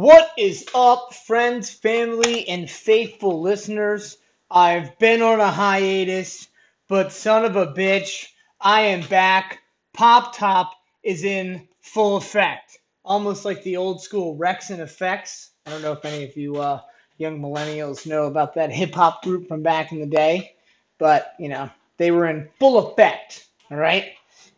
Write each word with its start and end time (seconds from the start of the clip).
What 0.00 0.30
is 0.38 0.66
up, 0.74 1.12
friends, 1.12 1.68
family, 1.68 2.48
and 2.48 2.70
faithful 2.70 3.42
listeners? 3.42 4.16
I've 4.50 4.98
been 4.98 5.20
on 5.20 5.40
a 5.40 5.50
hiatus, 5.50 6.48
but 6.88 7.12
son 7.12 7.44
of 7.44 7.56
a 7.56 7.66
bitch, 7.66 8.28
I 8.58 8.80
am 8.80 9.06
back. 9.06 9.58
Pop 9.92 10.34
Top 10.34 10.72
is 11.02 11.22
in 11.22 11.68
full 11.82 12.16
effect, 12.16 12.78
almost 13.04 13.44
like 13.44 13.62
the 13.62 13.76
old 13.76 14.00
school 14.00 14.38
Wreckx-N-Effects. 14.38 15.50
I 15.66 15.70
don't 15.70 15.82
know 15.82 15.92
if 15.92 16.04
any 16.06 16.24
of 16.24 16.34
you 16.34 16.56
uh, 16.56 16.80
young 17.18 17.38
millennials 17.38 18.06
know 18.06 18.24
about 18.24 18.54
that 18.54 18.72
hip 18.72 18.94
hop 18.94 19.22
group 19.22 19.48
from 19.48 19.62
back 19.62 19.92
in 19.92 20.00
the 20.00 20.06
day, 20.06 20.54
but 20.96 21.34
you 21.38 21.50
know 21.50 21.68
they 21.98 22.10
were 22.10 22.26
in 22.26 22.48
full 22.58 22.78
effect. 22.88 23.48
All 23.70 23.76
right, 23.76 24.12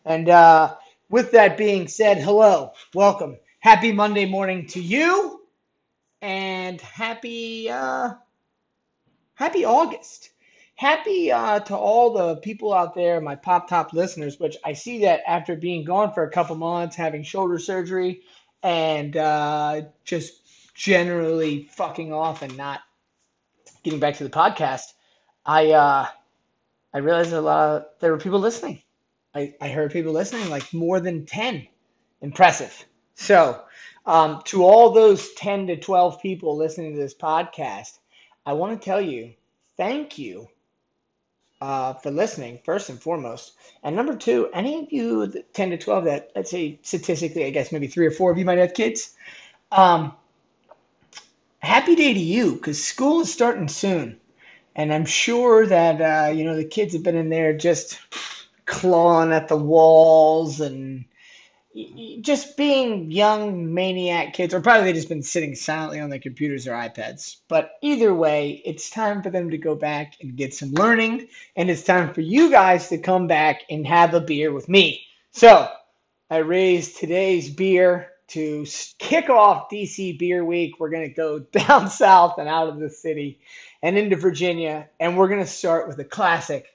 and 0.04 0.28
uh, 0.28 0.76
with 1.10 1.32
that 1.32 1.58
being 1.58 1.88
said, 1.88 2.18
hello, 2.18 2.74
welcome, 2.94 3.38
happy 3.62 3.92
Monday 3.92 4.26
morning 4.26 4.66
to 4.66 4.80
you, 4.82 5.40
and 6.20 6.80
happy 6.80 7.70
uh, 7.70 8.10
happy 9.34 9.64
August. 9.64 10.30
Happy 10.74 11.30
uh, 11.30 11.60
to 11.60 11.76
all 11.76 12.12
the 12.12 12.36
people 12.36 12.74
out 12.74 12.94
there, 12.96 13.20
my 13.20 13.36
pop 13.36 13.68
top 13.68 13.92
listeners, 13.92 14.40
which 14.40 14.56
I 14.64 14.72
see 14.72 15.02
that 15.02 15.20
after 15.28 15.54
being 15.54 15.84
gone 15.84 16.12
for 16.12 16.24
a 16.24 16.30
couple 16.30 16.56
months, 16.56 16.96
having 16.96 17.22
shoulder 17.22 17.58
surgery, 17.58 18.22
and 18.64 19.16
uh, 19.16 19.82
just 20.04 20.32
generally 20.74 21.68
fucking 21.70 22.12
off 22.12 22.42
and 22.42 22.56
not 22.56 22.80
getting 23.84 24.00
back 24.00 24.16
to 24.16 24.24
the 24.24 24.30
podcast, 24.30 24.92
I 25.46 25.70
uh, 25.70 26.06
I 26.92 26.98
realized 26.98 27.32
a 27.32 27.40
lot 27.40 27.76
of, 27.76 27.84
there 28.00 28.10
were 28.10 28.18
people 28.18 28.40
listening. 28.40 28.82
I, 29.32 29.54
I 29.60 29.68
heard 29.68 29.92
people 29.92 30.12
listening, 30.12 30.50
like 30.50 30.74
more 30.74 30.98
than 30.98 31.26
10. 31.26 31.68
Impressive. 32.20 32.86
So, 33.14 33.60
um, 34.06 34.42
to 34.46 34.64
all 34.64 34.90
those 34.90 35.32
10 35.34 35.68
to 35.68 35.76
12 35.76 36.20
people 36.20 36.56
listening 36.56 36.92
to 36.94 36.98
this 37.00 37.14
podcast, 37.14 37.98
I 38.44 38.54
want 38.54 38.80
to 38.80 38.84
tell 38.84 39.00
you 39.00 39.34
thank 39.76 40.18
you 40.18 40.48
uh, 41.60 41.94
for 41.94 42.10
listening, 42.10 42.58
first 42.64 42.90
and 42.90 43.00
foremost. 43.00 43.52
And 43.84 43.94
number 43.94 44.16
two, 44.16 44.48
any 44.52 44.80
of 44.80 44.92
you 44.92 45.44
10 45.52 45.70
to 45.70 45.78
12 45.78 46.04
that, 46.04 46.32
let's 46.34 46.50
say 46.50 46.80
statistically, 46.82 47.44
I 47.44 47.50
guess 47.50 47.70
maybe 47.70 47.86
three 47.86 48.06
or 48.06 48.10
four 48.10 48.32
of 48.32 48.38
you 48.38 48.44
might 48.44 48.58
have 48.58 48.74
kids, 48.74 49.14
um, 49.70 50.12
happy 51.60 51.94
day 51.94 52.12
to 52.14 52.20
you 52.20 52.54
because 52.54 52.82
school 52.82 53.20
is 53.20 53.32
starting 53.32 53.68
soon. 53.68 54.18
And 54.74 54.92
I'm 54.92 55.04
sure 55.04 55.66
that, 55.66 56.00
uh, 56.00 56.32
you 56.32 56.44
know, 56.44 56.56
the 56.56 56.64
kids 56.64 56.94
have 56.94 57.02
been 57.04 57.16
in 57.16 57.28
there 57.28 57.56
just 57.56 58.00
clawing 58.64 59.32
at 59.32 59.46
the 59.46 59.56
walls 59.56 60.60
and 60.60 61.04
just 62.20 62.56
being 62.56 63.10
young 63.10 63.72
maniac 63.72 64.34
kids, 64.34 64.52
or 64.52 64.60
probably 64.60 64.84
they've 64.84 64.96
just 64.96 65.08
been 65.08 65.22
sitting 65.22 65.54
silently 65.54 66.00
on 66.00 66.10
their 66.10 66.18
computers 66.18 66.66
or 66.66 66.72
iPads. 66.72 67.36
But 67.48 67.72
either 67.80 68.14
way, 68.14 68.62
it's 68.64 68.90
time 68.90 69.22
for 69.22 69.30
them 69.30 69.50
to 69.50 69.58
go 69.58 69.74
back 69.74 70.14
and 70.20 70.36
get 70.36 70.54
some 70.54 70.72
learning, 70.72 71.28
and 71.56 71.70
it's 71.70 71.82
time 71.82 72.12
for 72.12 72.20
you 72.20 72.50
guys 72.50 72.88
to 72.88 72.98
come 72.98 73.26
back 73.26 73.62
and 73.70 73.86
have 73.86 74.14
a 74.14 74.20
beer 74.20 74.52
with 74.52 74.68
me. 74.68 75.06
So 75.32 75.70
I 76.30 76.38
raised 76.38 76.98
today's 76.98 77.48
beer 77.48 78.10
to 78.28 78.66
kick 78.98 79.30
off 79.30 79.70
DC 79.70 80.18
Beer 80.18 80.44
Week. 80.44 80.78
We're 80.78 80.90
going 80.90 81.08
to 81.08 81.14
go 81.14 81.38
down 81.52 81.88
south 81.90 82.38
and 82.38 82.48
out 82.48 82.68
of 82.68 82.78
the 82.78 82.90
city 82.90 83.40
and 83.82 83.96
into 83.96 84.16
Virginia, 84.16 84.88
and 85.00 85.16
we're 85.16 85.28
going 85.28 85.40
to 85.40 85.46
start 85.46 85.88
with 85.88 85.98
a 85.98 86.04
classic, 86.04 86.66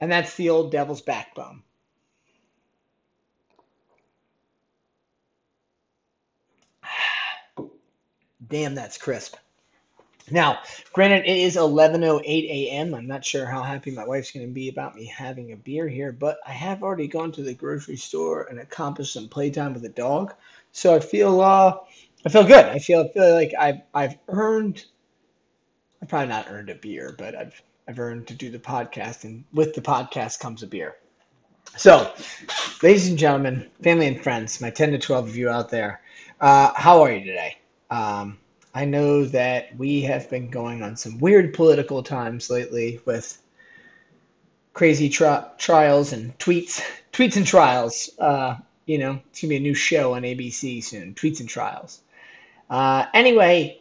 and 0.00 0.12
that's 0.12 0.34
the 0.36 0.50
Old 0.50 0.72
Devil's 0.72 1.02
Backbone. 1.02 1.62
Damn, 8.52 8.74
that's 8.74 8.98
crisp. 8.98 9.36
Now, 10.30 10.58
granted, 10.92 11.24
it 11.24 11.38
is 11.38 11.56
11:08 11.56 12.22
a.m. 12.22 12.94
I'm 12.94 13.06
not 13.06 13.24
sure 13.24 13.46
how 13.46 13.62
happy 13.62 13.90
my 13.90 14.04
wife's 14.04 14.30
going 14.30 14.46
to 14.46 14.52
be 14.52 14.68
about 14.68 14.94
me 14.94 15.06
having 15.06 15.52
a 15.52 15.56
beer 15.56 15.88
here, 15.88 16.12
but 16.12 16.36
I 16.46 16.52
have 16.52 16.82
already 16.82 17.08
gone 17.08 17.32
to 17.32 17.42
the 17.42 17.54
grocery 17.54 17.96
store 17.96 18.42
and 18.44 18.60
accomplished 18.60 19.14
some 19.14 19.30
playtime 19.30 19.72
with 19.72 19.80
the 19.80 19.88
dog, 19.88 20.34
so 20.70 20.94
I 20.94 21.00
feel 21.00 21.40
uh, 21.40 21.78
I 22.26 22.28
feel 22.28 22.44
good. 22.44 22.66
I 22.66 22.78
feel 22.78 23.00
I 23.00 23.08
feel 23.08 23.34
like 23.34 23.54
I've 23.58 23.80
I've 23.94 24.18
earned. 24.28 24.84
I've 26.02 26.10
probably 26.10 26.28
not 26.28 26.50
earned 26.50 26.68
a 26.68 26.74
beer, 26.74 27.14
but 27.16 27.34
I've 27.34 27.62
I've 27.88 27.98
earned 27.98 28.26
to 28.26 28.34
do 28.34 28.50
the 28.50 28.58
podcast, 28.58 29.24
and 29.24 29.44
with 29.54 29.72
the 29.72 29.80
podcast 29.80 30.40
comes 30.40 30.62
a 30.62 30.66
beer. 30.66 30.96
So, 31.78 32.12
ladies 32.82 33.08
and 33.08 33.16
gentlemen, 33.16 33.70
family 33.82 34.08
and 34.08 34.22
friends, 34.22 34.60
my 34.60 34.68
10 34.68 34.90
to 34.90 34.98
12 34.98 35.28
of 35.28 35.36
you 35.36 35.48
out 35.48 35.70
there, 35.70 36.02
uh, 36.38 36.74
how 36.76 37.00
are 37.00 37.10
you 37.10 37.24
today? 37.24 37.56
Um, 37.90 38.38
I 38.74 38.86
know 38.86 39.24
that 39.26 39.76
we 39.76 40.02
have 40.02 40.30
been 40.30 40.48
going 40.48 40.82
on 40.82 40.96
some 40.96 41.18
weird 41.18 41.52
political 41.54 42.02
times 42.02 42.48
lately 42.48 43.00
with 43.04 43.38
crazy 44.72 45.08
tri- 45.10 45.46
trials 45.58 46.12
and 46.12 46.36
tweets, 46.38 46.82
tweets 47.12 47.36
and 47.36 47.46
trials. 47.46 48.10
Uh, 48.18 48.56
you 48.86 48.98
know, 48.98 49.20
it's 49.30 49.42
gonna 49.42 49.50
be 49.50 49.56
a 49.56 49.60
new 49.60 49.74
show 49.74 50.14
on 50.14 50.22
ABC 50.22 50.82
soon, 50.82 51.14
tweets 51.14 51.40
and 51.40 51.48
trials. 51.48 52.00
Uh, 52.70 53.06
anyway, 53.12 53.80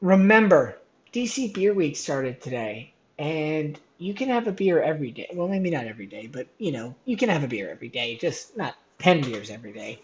remember, 0.00 0.78
DC 1.12 1.52
Beer 1.52 1.74
Week 1.74 1.96
started 1.96 2.40
today, 2.40 2.92
and 3.18 3.78
you 3.98 4.14
can 4.14 4.28
have 4.30 4.46
a 4.46 4.52
beer 4.52 4.82
every 4.82 5.10
day. 5.10 5.28
Well, 5.34 5.48
maybe 5.48 5.70
not 5.70 5.86
every 5.86 6.06
day, 6.06 6.26
but 6.26 6.46
you 6.58 6.72
know, 6.72 6.94
you 7.04 7.16
can 7.18 7.28
have 7.28 7.44
a 7.44 7.48
beer 7.48 7.70
every 7.70 7.88
day, 7.88 8.16
just 8.16 8.56
not 8.56 8.74
ten 8.98 9.20
beers 9.20 9.50
every 9.50 9.72
day. 9.72 10.00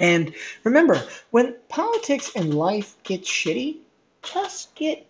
And 0.00 0.34
remember, 0.64 1.02
when 1.30 1.56
politics 1.68 2.32
and 2.36 2.54
life 2.54 2.96
get 3.02 3.22
shitty, 3.22 3.78
just 4.22 4.74
get 4.74 5.06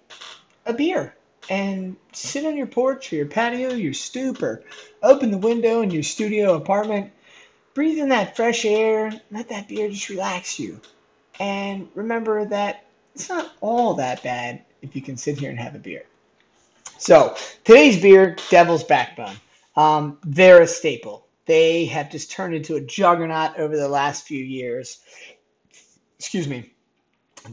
a 0.64 0.72
beer 0.72 1.14
and 1.50 1.96
sit 2.12 2.44
on 2.44 2.56
your 2.56 2.66
porch 2.66 3.12
or 3.12 3.16
your 3.16 3.26
patio, 3.26 3.72
your 3.74 3.94
stoop, 3.94 4.42
or 4.42 4.62
open 5.02 5.30
the 5.30 5.38
window 5.38 5.82
in 5.82 5.90
your 5.90 6.02
studio 6.02 6.54
apartment. 6.54 7.12
Breathe 7.74 7.98
in 7.98 8.10
that 8.10 8.36
fresh 8.36 8.64
air. 8.64 9.12
Let 9.30 9.50
that 9.50 9.68
beer 9.68 9.88
just 9.88 10.08
relax 10.08 10.58
you. 10.58 10.80
And 11.38 11.88
remember 11.94 12.44
that 12.46 12.84
it's 13.14 13.28
not 13.28 13.50
all 13.60 13.94
that 13.94 14.22
bad 14.22 14.62
if 14.82 14.96
you 14.96 15.02
can 15.02 15.16
sit 15.16 15.38
here 15.38 15.50
and 15.50 15.58
have 15.58 15.74
a 15.74 15.78
beer. 15.78 16.04
So 16.98 17.36
today's 17.64 18.00
beer, 18.00 18.36
Devil's 18.50 18.84
Backbone. 18.84 19.36
Um, 19.76 20.18
they're 20.24 20.62
a 20.62 20.66
staple. 20.66 21.24
They 21.48 21.86
have 21.86 22.10
just 22.10 22.30
turned 22.30 22.54
into 22.54 22.76
a 22.76 22.80
juggernaut 22.82 23.58
over 23.58 23.74
the 23.74 23.88
last 23.88 24.26
few 24.26 24.44
years. 24.44 25.00
Excuse 26.18 26.46
me, 26.46 26.74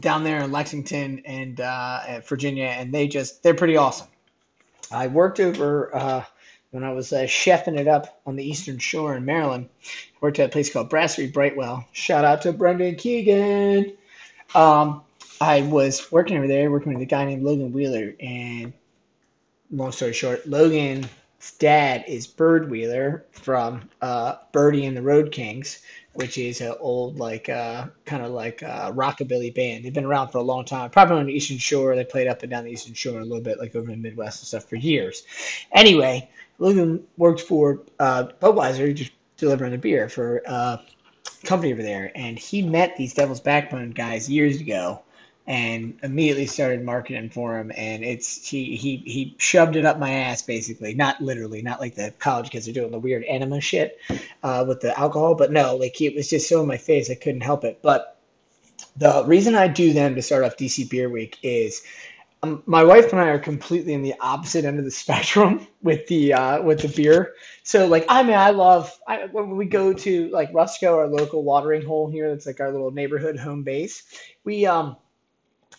down 0.00 0.22
there 0.22 0.44
in 0.44 0.52
Lexington 0.52 1.22
and 1.24 1.58
uh, 1.58 2.20
Virginia, 2.28 2.66
and 2.66 2.92
they 2.92 3.08
just 3.08 3.42
they're 3.42 3.54
pretty 3.54 3.78
awesome. 3.78 4.08
I 4.92 5.06
worked 5.06 5.40
over 5.40 5.96
uh, 5.96 6.24
when 6.72 6.84
I 6.84 6.92
was 6.92 7.10
uh, 7.10 7.22
chefing 7.22 7.78
it 7.78 7.88
up 7.88 8.20
on 8.26 8.36
the 8.36 8.44
Eastern 8.44 8.78
Shore 8.78 9.16
in 9.16 9.24
Maryland. 9.24 9.70
Worked 10.20 10.40
at 10.40 10.50
a 10.50 10.52
place 10.52 10.70
called 10.70 10.90
Brasserie 10.90 11.28
Brightwell. 11.28 11.86
Shout 11.92 12.26
out 12.26 12.42
to 12.42 12.52
Brendan 12.52 12.96
Keegan. 12.96 13.96
Um, 14.54 15.04
I 15.40 15.62
was 15.62 16.12
working 16.12 16.36
over 16.36 16.46
there, 16.46 16.70
working 16.70 16.92
with 16.92 17.00
a 17.00 17.06
guy 17.06 17.24
named 17.24 17.44
Logan 17.44 17.72
Wheeler, 17.72 18.14
and 18.20 18.74
long 19.70 19.92
story 19.92 20.12
short, 20.12 20.46
Logan 20.46 21.08
dad 21.58 22.04
is 22.08 22.26
Bird 22.26 22.70
Wheeler 22.70 23.24
from 23.32 23.88
uh, 24.00 24.36
Birdie 24.52 24.86
and 24.86 24.96
the 24.96 25.02
Road 25.02 25.32
Kings, 25.32 25.80
which 26.14 26.38
is 26.38 26.60
an 26.60 26.74
old 26.80 27.18
like 27.18 27.48
uh, 27.48 27.86
kind 28.04 28.24
of 28.24 28.32
like 28.32 28.62
uh, 28.62 28.92
rockabilly 28.92 29.54
band. 29.54 29.84
They've 29.84 29.92
been 29.92 30.04
around 30.04 30.28
for 30.28 30.38
a 30.38 30.42
long 30.42 30.64
time. 30.64 30.90
Probably 30.90 31.18
on 31.18 31.26
the 31.26 31.32
Eastern 31.32 31.58
Shore. 31.58 31.94
They 31.94 32.04
played 32.04 32.26
up 32.26 32.42
and 32.42 32.50
down 32.50 32.64
the 32.64 32.70
Eastern 32.70 32.94
Shore 32.94 33.20
a 33.20 33.24
little 33.24 33.42
bit, 33.42 33.58
like 33.58 33.74
over 33.74 33.90
in 33.90 34.02
the 34.02 34.08
Midwest 34.08 34.40
and 34.40 34.48
stuff 34.48 34.64
for 34.64 34.76
years. 34.76 35.24
Anyway, 35.72 36.28
Logan 36.58 37.04
worked 37.16 37.40
for 37.40 37.82
uh, 37.98 38.28
Budweiser, 38.40 38.94
just 38.94 39.12
delivering 39.36 39.72
the 39.72 39.78
beer 39.78 40.08
for 40.08 40.38
a 40.46 40.50
uh, 40.50 40.82
company 41.44 41.72
over 41.72 41.82
there, 41.82 42.12
and 42.14 42.38
he 42.38 42.62
met 42.62 42.96
these 42.96 43.14
Devil's 43.14 43.40
Backbone 43.40 43.90
guys 43.90 44.28
years 44.30 44.60
ago 44.60 45.02
and 45.46 45.98
immediately 46.02 46.46
started 46.46 46.82
marketing 46.84 47.30
for 47.30 47.58
him 47.58 47.70
and 47.76 48.04
it's 48.04 48.48
he 48.48 48.74
he 48.76 48.96
he 48.96 49.34
shoved 49.38 49.76
it 49.76 49.84
up 49.84 49.98
my 49.98 50.10
ass 50.10 50.42
basically. 50.42 50.94
Not 50.94 51.20
literally 51.20 51.62
not 51.62 51.80
like 51.80 51.94
the 51.94 52.12
college 52.18 52.50
kids 52.50 52.68
are 52.68 52.72
doing 52.72 52.90
the 52.90 52.98
weird 52.98 53.24
enema 53.26 53.60
shit 53.60 53.98
uh, 54.42 54.64
with 54.66 54.80
the 54.80 54.98
alcohol 54.98 55.34
but 55.34 55.52
no 55.52 55.76
like 55.76 56.00
it 56.00 56.16
was 56.16 56.28
just 56.28 56.48
so 56.48 56.60
in 56.62 56.66
my 56.66 56.78
face 56.78 57.10
i 57.10 57.14
couldn't 57.14 57.42
help 57.42 57.64
it. 57.64 57.80
But 57.80 58.18
the 58.96 59.24
reason 59.26 59.54
i 59.54 59.68
do 59.68 59.92
them 59.92 60.14
to 60.16 60.22
start 60.22 60.42
off 60.42 60.56
dc 60.56 60.90
beer 60.90 61.08
week 61.08 61.38
is 61.42 61.82
um, 62.42 62.62
my 62.66 62.82
wife 62.82 63.12
and 63.12 63.20
i 63.20 63.28
are 63.28 63.38
completely 63.38 63.92
in 63.94 64.02
the 64.02 64.14
opposite 64.20 64.64
end 64.64 64.78
of 64.80 64.84
the 64.84 64.90
spectrum 65.02 65.66
with 65.82 66.06
the 66.08 66.32
uh, 66.32 66.60
with 66.60 66.80
the 66.80 66.88
beer. 66.88 67.34
So 67.62 67.86
like 67.86 68.04
i 68.08 68.24
mean 68.24 68.36
i 68.36 68.50
love 68.50 68.92
I, 69.06 69.26
when 69.26 69.56
we 69.56 69.66
go 69.66 69.92
to 69.92 70.28
like 70.30 70.52
Rustico 70.52 70.96
our 70.96 71.06
local 71.06 71.44
watering 71.44 71.86
hole 71.86 72.10
here 72.10 72.30
that's 72.30 72.46
like 72.46 72.58
our 72.58 72.72
little 72.72 72.90
neighborhood 72.90 73.38
home 73.38 73.62
base 73.62 74.02
we 74.42 74.66
um 74.66 74.96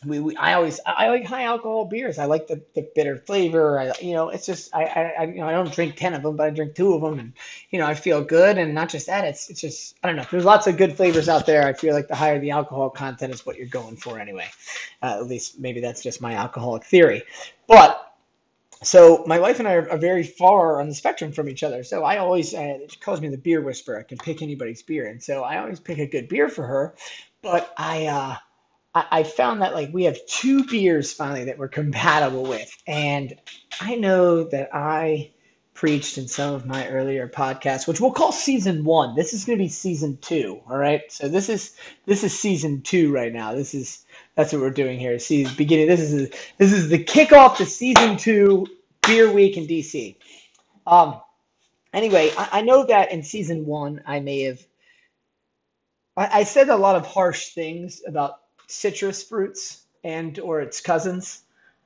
we, 0.05 0.19
we 0.19 0.35
I 0.35 0.53
always 0.53 0.79
I 0.85 1.09
like 1.09 1.25
high 1.25 1.43
alcohol 1.43 1.85
beers. 1.85 2.19
I 2.19 2.25
like 2.25 2.47
the, 2.47 2.61
the 2.75 2.87
bitter 2.93 3.17
flavor. 3.17 3.79
I 3.79 3.93
you 3.99 4.13
know 4.13 4.29
it's 4.29 4.45
just 4.45 4.73
I, 4.73 4.83
I 4.83 5.23
you 5.25 5.35
know 5.35 5.47
I 5.47 5.51
don't 5.51 5.71
drink 5.71 5.95
ten 5.95 6.13
of 6.13 6.21
them, 6.21 6.35
but 6.35 6.47
I 6.47 6.49
drink 6.51 6.75
two 6.75 6.93
of 6.93 7.01
them, 7.01 7.19
and 7.19 7.33
you 7.71 7.79
know 7.79 7.87
I 7.87 7.95
feel 7.95 8.23
good. 8.23 8.57
And 8.57 8.75
not 8.75 8.89
just 8.89 9.07
that, 9.07 9.25
it's 9.25 9.49
it's 9.49 9.61
just 9.61 9.95
I 10.03 10.07
don't 10.07 10.15
know. 10.15 10.25
There's 10.29 10.45
lots 10.45 10.67
of 10.67 10.77
good 10.77 10.95
flavors 10.95 11.29
out 11.29 11.45
there. 11.45 11.65
I 11.67 11.73
feel 11.73 11.95
like 11.95 12.07
the 12.07 12.15
higher 12.15 12.39
the 12.39 12.51
alcohol 12.51 12.89
content 12.89 13.33
is 13.33 13.45
what 13.45 13.57
you're 13.57 13.67
going 13.67 13.95
for 13.95 14.19
anyway. 14.19 14.47
Uh, 15.01 15.17
at 15.19 15.27
least 15.27 15.59
maybe 15.59 15.81
that's 15.81 16.03
just 16.03 16.21
my 16.21 16.35
alcoholic 16.35 16.83
theory. 16.83 17.23
But 17.67 18.03
so 18.83 19.23
my 19.25 19.39
wife 19.39 19.57
and 19.57 19.67
I 19.67 19.73
are, 19.73 19.89
are 19.89 19.97
very 19.97 20.23
far 20.23 20.79
on 20.79 20.89
the 20.89 20.95
spectrum 20.95 21.31
from 21.31 21.49
each 21.49 21.63
other. 21.63 21.83
So 21.83 22.03
I 22.03 22.17
always 22.17 22.53
uh, 22.53 22.77
she 22.87 22.99
calls 22.99 23.19
me 23.19 23.29
the 23.29 23.37
beer 23.37 23.61
whisperer. 23.61 23.99
I 23.99 24.03
can 24.03 24.19
pick 24.19 24.43
anybody's 24.43 24.83
beer, 24.83 25.07
and 25.07 25.23
so 25.23 25.41
I 25.43 25.57
always 25.57 25.79
pick 25.79 25.97
a 25.97 26.05
good 26.05 26.29
beer 26.29 26.49
for 26.49 26.67
her. 26.67 26.95
But 27.41 27.73
I. 27.77 28.05
Uh, 28.05 28.35
I, 29.11 29.23
found 29.23 29.61
that 29.61 29.73
like 29.73 29.93
we 29.93 30.05
have 30.05 30.17
two 30.27 30.65
beers 30.65 31.13
finally 31.13 31.45
that 31.45 31.57
we're 31.57 31.67
compatible 31.69 32.43
with, 32.43 32.75
and 32.87 33.35
I 33.81 33.95
know 33.95 34.45
that 34.45 34.69
I 34.73 35.31
preached 35.73 36.17
in 36.17 36.27
some 36.27 36.55
of 36.55 36.65
my 36.65 36.87
earlier 36.89 37.27
podcasts, 37.27 37.87
which 37.87 38.01
we'll 38.01 38.11
call 38.11 38.31
season 38.31 38.83
one. 38.83 39.15
This 39.15 39.33
is 39.33 39.45
going 39.45 39.57
to 39.59 39.63
be 39.63 39.69
season 39.69 40.17
two. 40.21 40.61
All 40.69 40.77
right, 40.77 41.03
so 41.11 41.27
this 41.29 41.49
is 41.49 41.75
this 42.05 42.23
is 42.23 42.37
season 42.37 42.81
two 42.81 43.11
right 43.13 43.33
now. 43.33 43.53
This 43.53 43.73
is 43.73 44.05
that's 44.35 44.53
what 44.53 44.61
we're 44.61 44.71
doing 44.71 44.99
here. 44.99 45.19
See, 45.19 45.47
beginning. 45.57 45.87
This 45.87 46.01
is 46.01 46.29
this 46.57 46.73
is 46.73 46.89
the 46.89 47.03
kickoff 47.03 47.57
to 47.57 47.65
season 47.65 48.17
two 48.17 48.67
beer 49.07 49.31
week 49.31 49.57
in 49.57 49.67
DC. 49.67 50.17
Um. 50.87 51.21
Anyway, 51.93 52.31
I, 52.37 52.49
I 52.53 52.61
know 52.61 52.85
that 52.85 53.11
in 53.11 53.23
season 53.23 53.65
one 53.65 54.03
I 54.05 54.19
may 54.19 54.41
have 54.43 54.59
I, 56.17 56.39
I 56.39 56.43
said 56.43 56.69
a 56.69 56.75
lot 56.77 56.95
of 56.95 57.05
harsh 57.05 57.49
things 57.53 58.01
about 58.07 58.35
citrus 58.67 59.23
fruits 59.23 59.83
and 60.03 60.37
or 60.39 60.61
its 60.61 60.81
cousins, 60.81 61.41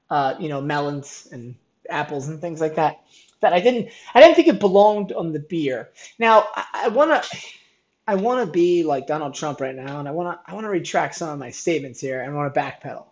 uh, 0.10 0.36
you 0.40 0.50
know, 0.50 0.62
melons 0.62 1.28
and 1.32 1.56
apples 1.90 2.28
and 2.28 2.42
things 2.42 2.62
like 2.62 2.76
that. 2.76 3.02
That 3.40 3.54
I 3.54 3.60
didn't 3.60 3.90
I 4.14 4.22
didn't 4.22 4.36
think 4.36 4.48
it 4.50 4.60
belonged 4.60 5.12
on 5.12 5.34
the 5.34 5.40
beer. 5.40 5.90
Now 6.20 6.48
I, 6.56 6.66
I 6.74 6.88
wanna 6.90 7.24
I 8.08 8.16
wanna 8.16 8.46
be 8.46 8.84
like 8.84 9.08
Donald 9.08 9.34
Trump 9.34 9.62
right 9.62 9.76
now, 9.76 10.00
and 10.00 10.08
I 10.08 10.12
wanna 10.12 10.40
I 10.46 10.54
wanna 10.54 10.70
retract 10.70 11.16
some 11.16 11.30
of 11.30 11.40
my 11.40 11.52
statements 11.52 12.00
here 12.00 12.22
and 12.22 12.36
wanna 12.36 12.52
backpedal. 12.52 13.06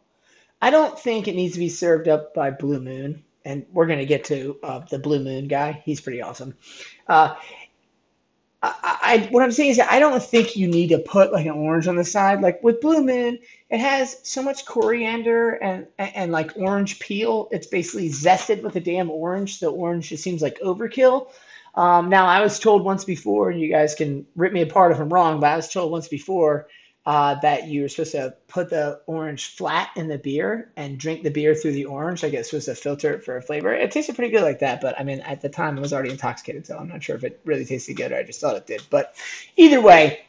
I 0.61 0.71
don't 0.71 0.99
think 0.99 1.27
it 1.27 1.35
needs 1.35 1.53
to 1.53 1.59
be 1.59 1.69
served 1.69 2.07
up 2.07 2.33
by 2.33 2.51
Blue 2.51 2.79
Moon, 2.79 3.23
and 3.45 3.65
we're 3.71 3.87
gonna 3.87 4.05
get 4.05 4.25
to 4.25 4.57
uh, 4.61 4.79
the 4.79 4.99
Blue 4.99 5.23
Moon 5.23 5.47
guy. 5.47 5.81
He's 5.85 6.01
pretty 6.01 6.21
awesome. 6.21 6.55
Uh, 7.07 7.35
I, 8.61 8.97
I, 9.01 9.27
what 9.31 9.41
I'm 9.41 9.51
saying 9.51 9.71
is 9.71 9.79
I 9.79 9.99
don't 9.99 10.21
think 10.21 10.55
you 10.55 10.67
need 10.67 10.89
to 10.89 10.99
put 10.99 11.31
like 11.31 11.45
an 11.45 11.53
orange 11.53 11.87
on 11.87 11.95
the 11.95 12.03
side. 12.03 12.41
Like 12.41 12.61
with 12.61 12.81
Blue 12.81 13.03
Moon, 13.03 13.39
it 13.69 13.79
has 13.79 14.17
so 14.23 14.43
much 14.43 14.65
coriander 14.65 15.51
and, 15.51 15.87
and, 15.97 16.15
and 16.15 16.31
like 16.31 16.57
orange 16.57 16.99
peel. 16.99 17.47
It's 17.51 17.67
basically 17.67 18.09
zested 18.09 18.61
with 18.61 18.75
a 18.75 18.81
damn 18.81 19.09
orange. 19.09 19.59
The 19.59 19.71
orange 19.71 20.09
just 20.09 20.23
seems 20.23 20.41
like 20.41 20.59
overkill. 20.59 21.29
Um, 21.75 22.09
now 22.09 22.25
I 22.25 22.41
was 22.41 22.59
told 22.59 22.83
once 22.83 23.05
before, 23.05 23.49
and 23.49 23.61
you 23.61 23.69
guys 23.69 23.95
can 23.95 24.25
rip 24.35 24.51
me 24.51 24.61
apart 24.61 24.91
if 24.91 24.99
I'm 24.99 25.13
wrong, 25.13 25.39
but 25.39 25.51
I 25.51 25.55
was 25.55 25.71
told 25.71 25.91
once 25.91 26.07
before 26.07 26.67
uh, 27.09 27.33
that 27.33 27.67
you're 27.67 27.89
supposed 27.89 28.11
to 28.11 28.35
put 28.47 28.69
the 28.69 29.01
orange 29.07 29.55
flat 29.55 29.89
in 29.95 30.07
the 30.07 30.17
beer 30.19 30.71
and 30.75 30.99
drink 30.99 31.23
the 31.23 31.31
beer 31.31 31.55
through 31.55 31.71
the 31.71 31.85
orange. 31.85 32.21
Like 32.21 32.33
it's 32.33 32.51
supposed 32.51 32.67
to 32.67 32.75
filter 32.75 33.15
it 33.15 33.23
for 33.23 33.35
a 33.35 33.41
flavor. 33.41 33.73
It 33.73 33.89
tasted 33.89 34.15
pretty 34.15 34.29
good 34.29 34.43
like 34.43 34.59
that, 34.59 34.79
but 34.79 34.93
I 34.99 35.03
mean, 35.03 35.19
at 35.21 35.41
the 35.41 35.49
time 35.49 35.75
I 35.75 35.81
was 35.81 35.91
already 35.91 36.11
intoxicated, 36.11 36.67
so 36.67 36.77
I'm 36.77 36.87
not 36.87 37.01
sure 37.01 37.15
if 37.15 37.23
it 37.23 37.41
really 37.45 37.65
tasted 37.65 37.95
good 37.95 38.11
or 38.11 38.17
I 38.17 38.21
just 38.21 38.39
thought 38.39 38.57
it 38.57 38.67
did. 38.67 38.83
But 38.91 39.15
either 39.57 39.81
way, 39.81 40.19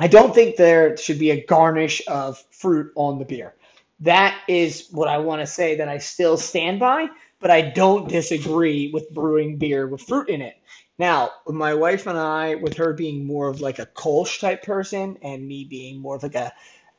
I 0.00 0.08
don't 0.08 0.34
think 0.34 0.56
there 0.56 0.96
should 0.96 1.20
be 1.20 1.30
a 1.30 1.46
garnish 1.46 2.02
of 2.08 2.42
fruit 2.50 2.90
on 2.96 3.20
the 3.20 3.24
beer. 3.24 3.54
That 4.00 4.36
is 4.48 4.88
what 4.90 5.06
I 5.06 5.18
want 5.18 5.42
to 5.42 5.46
say 5.46 5.76
that 5.76 5.88
I 5.88 5.98
still 5.98 6.36
stand 6.36 6.80
by, 6.80 7.06
but 7.38 7.52
I 7.52 7.60
don't 7.60 8.08
disagree 8.08 8.90
with 8.92 9.14
brewing 9.14 9.58
beer 9.58 9.86
with 9.86 10.02
fruit 10.02 10.28
in 10.28 10.42
it. 10.42 10.56
Now, 11.00 11.30
my 11.46 11.72
wife 11.72 12.06
and 12.06 12.18
I, 12.18 12.56
with 12.56 12.76
her 12.76 12.92
being 12.92 13.24
more 13.24 13.48
of 13.48 13.62
like 13.62 13.78
a 13.78 13.86
Kolsch 13.86 14.38
type 14.38 14.62
person, 14.62 15.16
and 15.22 15.48
me 15.48 15.64
being 15.64 15.98
more 15.98 16.16
of 16.16 16.22
like 16.22 16.34
a, 16.34 16.52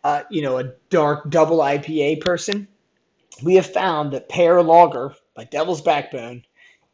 uh, 0.04 0.24
you 0.32 0.42
know, 0.42 0.58
a 0.58 0.74
dark 0.90 1.30
double 1.30 1.60
IPA 1.60 2.22
person, 2.22 2.68
we 3.44 3.54
have 3.56 3.72
found 3.72 4.14
that 4.14 4.28
Pear 4.28 4.64
Lager 4.64 5.14
by 5.36 5.44
Devil's 5.44 5.84
Backbone 5.84 6.44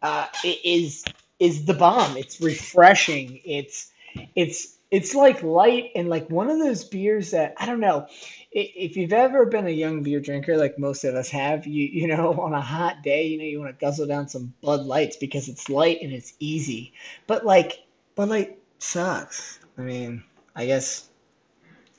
uh, 0.01 0.27
is 0.43 1.05
is 1.39 1.63
the 1.63 1.73
bomb. 1.73 2.17
It's 2.17 2.41
refreshing. 2.41 3.39
It's 3.45 3.89
it's 4.35 4.76
it's 4.89 5.13
like 5.13 5.43
light 5.43 5.91
and 5.95 6.09
like 6.09 6.29
one 6.29 6.49
of 6.49 6.59
those 6.59 6.83
beers 6.83 7.31
that 7.31 7.55
I 7.57 7.65
don't 7.65 7.79
know 7.79 8.07
if 8.51 8.95
you've 8.95 9.13
ever 9.13 9.45
been 9.45 9.67
a 9.67 9.71
young 9.71 10.01
beer 10.03 10.19
drinker, 10.19 10.57
like 10.57 10.79
most 10.79 11.03
of 11.03 11.15
us 11.15 11.29
have, 11.29 11.67
you 11.67 11.85
you 11.85 12.07
know, 12.07 12.33
on 12.41 12.53
a 12.53 12.61
hot 12.61 13.03
day, 13.03 13.27
you 13.27 13.37
know, 13.37 13.43
you 13.43 13.59
want 13.59 13.77
to 13.77 13.85
guzzle 13.85 14.07
down 14.07 14.27
some 14.29 14.53
Bud 14.61 14.85
Lights 14.85 15.17
because 15.17 15.49
it's 15.49 15.69
light 15.69 15.99
and 16.01 16.13
it's 16.13 16.33
easy. 16.39 16.93
But 17.27 17.45
like 17.45 17.83
Bud 18.15 18.29
Light 18.29 18.59
sucks. 18.79 19.59
I 19.77 19.81
mean, 19.81 20.23
I 20.55 20.65
guess 20.65 21.07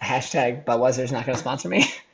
hashtag 0.02 0.64
Budweiser's 0.64 1.12
not 1.12 1.26
going 1.26 1.36
to 1.36 1.40
sponsor 1.40 1.68
me. 1.68 1.84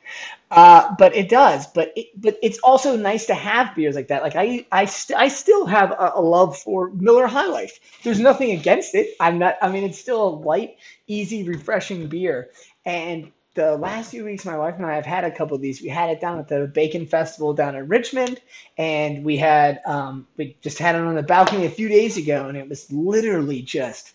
Uh, 0.51 0.93
but 0.97 1.15
it 1.15 1.27
does. 1.29 1.67
But 1.67 1.91
it, 1.95 2.07
but 2.15 2.37
it's 2.43 2.59
also 2.59 2.95
nice 2.95 3.25
to 3.27 3.33
have 3.33 3.75
beers 3.75 3.95
like 3.95 4.09
that. 4.09 4.21
Like 4.21 4.35
I 4.35 4.65
I, 4.71 4.85
st- 4.85 5.19
I 5.19 5.27
still 5.27 5.65
have 5.65 5.91
a, 5.91 6.13
a, 6.15 6.21
love 6.21 6.57
for 6.57 6.91
Miller 6.91 7.27
High 7.27 7.47
Life. 7.47 7.79
There's 8.03 8.19
nothing 8.19 8.51
against 8.51 8.93
it. 8.95 9.15
I'm 9.19 9.39
not. 9.39 9.55
I 9.61 9.69
mean, 9.69 9.83
it's 9.83 9.99
still 9.99 10.27
a 10.27 10.29
light, 10.29 10.77
easy, 11.07 11.43
refreshing 11.43 12.07
beer. 12.07 12.51
And 12.85 13.31
the 13.55 13.75
last 13.75 14.11
few 14.11 14.23
weeks, 14.23 14.45
my 14.45 14.57
wife 14.57 14.75
and 14.75 14.85
I 14.85 14.95
have 14.95 15.05
had 15.05 15.23
a 15.23 15.31
couple 15.31 15.55
of 15.55 15.61
these. 15.61 15.81
We 15.81 15.89
had 15.89 16.09
it 16.11 16.21
down 16.21 16.39
at 16.39 16.47
the 16.47 16.67
Bacon 16.67 17.07
Festival 17.07 17.53
down 17.53 17.75
in 17.75 17.87
Richmond, 17.87 18.39
and 18.77 19.25
we 19.25 19.37
had 19.37 19.81
um, 19.85 20.27
we 20.37 20.57
just 20.61 20.77
had 20.77 20.95
it 20.95 21.01
on 21.01 21.15
the 21.15 21.23
balcony 21.23 21.65
a 21.65 21.71
few 21.71 21.89
days 21.89 22.17
ago, 22.17 22.47
and 22.47 22.57
it 22.57 22.69
was 22.69 22.91
literally 22.91 23.61
just. 23.61 24.13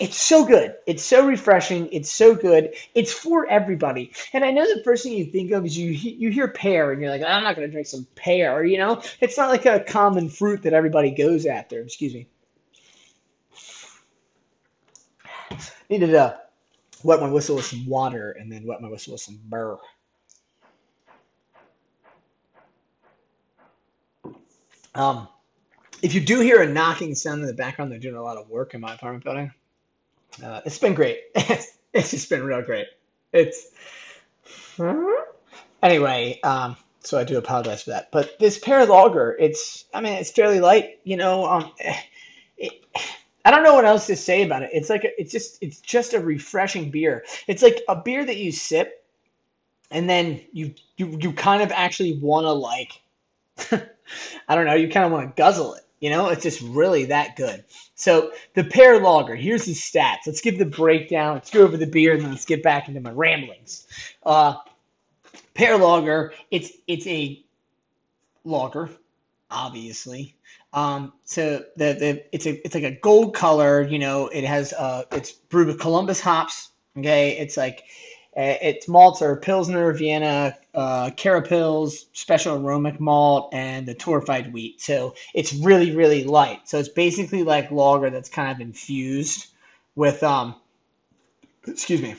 It's 0.00 0.20
so 0.20 0.44
good. 0.44 0.76
It's 0.86 1.02
so 1.02 1.26
refreshing. 1.26 1.88
It's 1.92 2.10
so 2.10 2.34
good. 2.34 2.74
It's 2.94 3.12
for 3.12 3.46
everybody. 3.46 4.12
And 4.32 4.44
I 4.44 4.50
know 4.50 4.62
the 4.62 4.82
first 4.84 5.02
thing 5.02 5.12
you 5.12 5.24
think 5.26 5.50
of 5.50 5.64
is 5.64 5.76
you 5.76 5.90
you 5.90 6.30
hear 6.30 6.48
pear 6.48 6.92
and 6.92 7.00
you're 7.00 7.10
like, 7.10 7.22
I'm 7.22 7.42
not 7.42 7.56
going 7.56 7.66
to 7.66 7.72
drink 7.72 7.86
some 7.86 8.06
pear. 8.14 8.64
You 8.64 8.78
know, 8.78 9.02
it's 9.20 9.36
not 9.36 9.48
like 9.48 9.66
a 9.66 9.80
common 9.80 10.28
fruit 10.28 10.62
that 10.62 10.72
everybody 10.72 11.10
goes 11.10 11.46
after. 11.46 11.80
Excuse 11.80 12.14
me. 12.14 12.28
Needed 15.90 16.10
to 16.10 16.38
wet 17.02 17.20
my 17.20 17.30
whistle 17.30 17.56
with 17.56 17.64
some 17.64 17.86
water 17.86 18.30
and 18.30 18.52
then 18.52 18.64
wet 18.66 18.80
my 18.80 18.88
whistle 18.88 19.12
with 19.12 19.22
some 19.22 19.40
burr. 19.44 19.78
Um, 24.94 25.28
if 26.02 26.14
you 26.14 26.20
do 26.20 26.40
hear 26.40 26.62
a 26.62 26.66
knocking 26.66 27.14
sound 27.14 27.40
in 27.40 27.46
the 27.46 27.54
background, 27.54 27.90
they're 27.90 27.98
doing 27.98 28.16
a 28.16 28.22
lot 28.22 28.36
of 28.36 28.48
work 28.48 28.74
in 28.74 28.80
my 28.80 28.94
apartment 28.94 29.24
building. 29.24 29.52
Uh, 30.42 30.60
it's 30.64 30.78
been 30.78 30.94
great. 30.94 31.20
it's 31.34 32.10
just 32.10 32.28
been 32.28 32.44
real 32.44 32.62
great. 32.62 32.86
It's 33.32 33.66
anyway. 35.82 36.40
Um, 36.42 36.76
so 37.00 37.18
I 37.18 37.24
do 37.24 37.38
apologize 37.38 37.84
for 37.84 37.90
that. 37.90 38.10
But 38.12 38.38
this 38.38 38.58
pear 38.58 38.84
lager, 38.86 39.36
it's 39.38 39.84
I 39.92 40.00
mean 40.00 40.14
it's 40.14 40.30
fairly 40.30 40.60
light. 40.60 40.98
You 41.04 41.16
know, 41.16 41.46
um, 41.46 41.72
it, 42.56 42.84
I 43.44 43.50
don't 43.50 43.62
know 43.62 43.74
what 43.74 43.84
else 43.84 44.06
to 44.06 44.16
say 44.16 44.42
about 44.42 44.62
it. 44.62 44.70
It's 44.72 44.90
like 44.90 45.04
a, 45.04 45.20
it's 45.20 45.32
just 45.32 45.58
it's 45.62 45.80
just 45.80 46.14
a 46.14 46.20
refreshing 46.20 46.90
beer. 46.90 47.24
It's 47.46 47.62
like 47.62 47.82
a 47.88 47.96
beer 47.96 48.24
that 48.24 48.36
you 48.36 48.52
sip, 48.52 49.04
and 49.90 50.08
then 50.08 50.40
you 50.52 50.74
you 50.96 51.18
you 51.20 51.32
kind 51.32 51.62
of 51.62 51.72
actually 51.72 52.18
want 52.18 52.44
to 52.44 52.52
like, 52.52 53.00
I 54.48 54.54
don't 54.54 54.66
know, 54.66 54.74
you 54.74 54.88
kind 54.88 55.06
of 55.06 55.12
want 55.12 55.34
to 55.34 55.40
guzzle 55.40 55.74
it. 55.74 55.84
You 56.00 56.10
know, 56.10 56.28
it's 56.28 56.42
just 56.42 56.60
really 56.60 57.06
that 57.06 57.36
good. 57.36 57.64
So 57.94 58.32
the 58.54 58.64
pear 58.64 59.00
lager. 59.00 59.34
Here's 59.34 59.64
the 59.64 59.72
stats. 59.72 60.26
Let's 60.26 60.40
give 60.40 60.58
the 60.58 60.64
breakdown. 60.64 61.34
Let's 61.34 61.50
go 61.50 61.62
over 61.62 61.76
the 61.76 61.86
beer, 61.86 62.14
and 62.14 62.22
then 62.22 62.30
let's 62.30 62.44
get 62.44 62.62
back 62.62 62.88
into 62.88 63.00
my 63.00 63.10
ramblings. 63.10 63.86
Uh, 64.22 64.54
pear 65.54 65.76
lager. 65.76 66.32
It's 66.50 66.70
it's 66.86 67.06
a 67.06 67.42
lager, 68.44 68.90
obviously. 69.50 70.36
Um, 70.72 71.12
so 71.24 71.64
the, 71.76 71.94
the 71.94 72.24
it's 72.32 72.46
a 72.46 72.64
it's 72.64 72.74
like 72.74 72.84
a 72.84 72.92
gold 72.92 73.34
color. 73.34 73.82
You 73.82 73.98
know, 73.98 74.28
it 74.28 74.44
has 74.44 74.72
uh, 74.72 75.04
it's 75.12 75.32
brewed 75.32 75.66
with 75.66 75.80
Columbus 75.80 76.20
hops. 76.20 76.70
Okay, 76.96 77.38
it's 77.38 77.56
like 77.56 77.84
its 78.40 78.88
malts 78.88 79.22
are 79.22 79.36
Pilsner, 79.36 79.92
Vienna, 79.92 80.56
uh, 80.74 81.10
Carapils, 81.10 82.06
Special 82.12 82.56
Aromatic 82.56 83.00
Malt, 83.00 83.50
and 83.52 83.86
the 83.86 83.94
torrefied 83.94 84.52
wheat. 84.52 84.80
So 84.80 85.14
it's 85.34 85.52
really 85.52 85.94
really 85.94 86.24
light. 86.24 86.68
So 86.68 86.78
it's 86.78 86.88
basically 86.88 87.42
like 87.42 87.70
lager 87.70 88.10
that's 88.10 88.28
kind 88.28 88.50
of 88.50 88.60
infused 88.60 89.48
with 89.94 90.22
um, 90.22 90.54
excuse 91.66 92.00
me, 92.00 92.14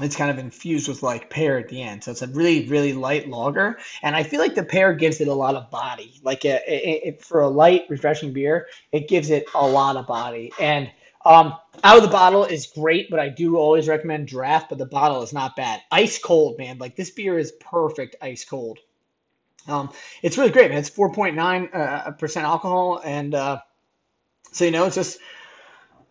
it's 0.00 0.16
kind 0.16 0.30
of 0.30 0.38
infused 0.38 0.88
with 0.88 1.02
like 1.02 1.30
pear 1.30 1.58
at 1.58 1.68
the 1.68 1.82
end. 1.82 2.04
So 2.04 2.10
it's 2.10 2.22
a 2.22 2.26
really, 2.28 2.66
really 2.66 2.92
light 2.92 3.28
lager. 3.28 3.78
And 4.02 4.16
I 4.16 4.22
feel 4.22 4.40
like 4.40 4.54
the 4.54 4.64
pear 4.64 4.92
gives 4.92 5.20
it 5.20 5.28
a 5.28 5.34
lot 5.34 5.54
of 5.54 5.70
body. 5.70 6.20
Like 6.22 6.44
a, 6.44 7.16
for 7.20 7.40
a 7.40 7.48
light, 7.48 7.84
refreshing 7.88 8.32
beer, 8.32 8.66
it 8.92 9.08
gives 9.08 9.30
it 9.30 9.46
a 9.54 9.66
lot 9.66 9.96
of 9.96 10.06
body. 10.06 10.52
And 10.60 10.90
Um, 11.24 11.54
out 11.82 11.96
of 11.96 12.02
the 12.02 12.08
bottle 12.08 12.44
is 12.44 12.66
great, 12.66 13.10
but 13.10 13.18
I 13.18 13.28
do 13.28 13.56
always 13.56 13.88
recommend 13.88 14.28
draft. 14.28 14.68
But 14.68 14.78
the 14.78 14.86
bottle 14.86 15.22
is 15.22 15.32
not 15.32 15.56
bad. 15.56 15.82
Ice 15.90 16.18
cold, 16.18 16.58
man. 16.58 16.78
Like 16.78 16.96
this 16.96 17.10
beer 17.10 17.38
is 17.38 17.52
perfect 17.52 18.16
ice 18.20 18.44
cold. 18.44 18.78
Um, 19.66 19.90
it's 20.22 20.36
really 20.36 20.50
great, 20.50 20.70
man. 20.70 20.78
It's 20.78 20.90
4.9 20.90 21.74
uh, 21.74 22.10
percent 22.12 22.46
alcohol, 22.46 23.00
and 23.02 23.34
uh, 23.34 23.60
so 24.52 24.64
you 24.64 24.70
know, 24.70 24.86
it's 24.86 24.96
just 24.96 25.18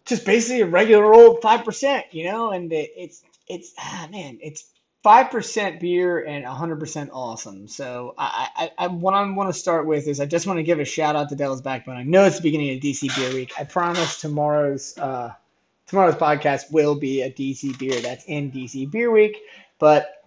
just 0.05 0.25
basically 0.25 0.61
a 0.61 0.65
regular 0.65 1.13
old 1.13 1.41
five 1.41 1.63
percent, 1.63 2.05
you 2.11 2.25
know, 2.25 2.51
and 2.51 2.71
it, 2.73 2.91
it's 2.97 3.23
it's 3.47 3.73
ah, 3.79 4.07
man, 4.11 4.39
it's 4.41 4.69
five 5.03 5.29
percent 5.29 5.79
beer 5.79 6.23
and 6.23 6.45
hundred 6.45 6.79
percent 6.79 7.11
awesome. 7.13 7.67
So 7.67 8.15
I, 8.17 8.49
I, 8.55 8.71
I 8.85 8.87
what 8.87 9.13
I 9.13 9.29
want 9.29 9.53
to 9.53 9.59
start 9.59 9.85
with 9.85 10.07
is 10.07 10.19
I 10.19 10.25
just 10.25 10.47
want 10.47 10.57
to 10.57 10.63
give 10.63 10.79
a 10.79 10.85
shout 10.85 11.15
out 11.15 11.29
to 11.29 11.35
Devil's 11.35 11.61
Backbone. 11.61 11.97
I 11.97 12.03
know 12.03 12.25
it's 12.25 12.37
the 12.37 12.43
beginning 12.43 12.75
of 12.75 12.81
DC 12.81 13.15
Beer 13.15 13.33
Week. 13.33 13.53
I 13.59 13.65
promise 13.65 14.21
tomorrow's 14.21 14.97
uh, 14.97 15.33
tomorrow's 15.87 16.15
podcast 16.15 16.71
will 16.71 16.95
be 16.95 17.21
a 17.21 17.31
DC 17.31 17.77
beer 17.77 17.99
that's 17.99 18.25
in 18.25 18.51
DC 18.51 18.89
Beer 18.89 19.11
Week, 19.11 19.37
but 19.77 20.23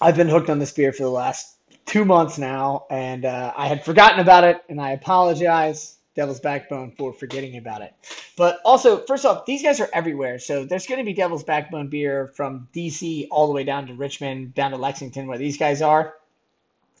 I've 0.00 0.16
been 0.16 0.28
hooked 0.28 0.50
on 0.50 0.58
this 0.58 0.72
beer 0.72 0.92
for 0.92 1.04
the 1.04 1.10
last 1.10 1.54
two 1.86 2.04
months 2.04 2.38
now, 2.38 2.86
and 2.90 3.24
uh, 3.24 3.52
I 3.56 3.68
had 3.68 3.84
forgotten 3.84 4.20
about 4.20 4.44
it, 4.44 4.62
and 4.68 4.80
I 4.80 4.90
apologize. 4.90 5.97
Devil's 6.18 6.40
Backbone 6.40 6.90
for 6.98 7.12
forgetting 7.12 7.56
about 7.58 7.80
it. 7.80 7.94
But 8.36 8.60
also, 8.64 9.06
first 9.06 9.24
off, 9.24 9.46
these 9.46 9.62
guys 9.62 9.78
are 9.78 9.88
everywhere. 9.92 10.40
So 10.40 10.64
there's 10.64 10.88
going 10.88 10.98
to 10.98 11.04
be 11.04 11.12
Devil's 11.12 11.44
Backbone 11.44 11.90
beer 11.90 12.26
from 12.26 12.66
DC 12.74 13.28
all 13.30 13.46
the 13.46 13.52
way 13.52 13.62
down 13.62 13.86
to 13.86 13.94
Richmond, 13.94 14.52
down 14.52 14.72
to 14.72 14.78
Lexington, 14.78 15.28
where 15.28 15.38
these 15.38 15.58
guys 15.58 15.80
are. 15.80 16.14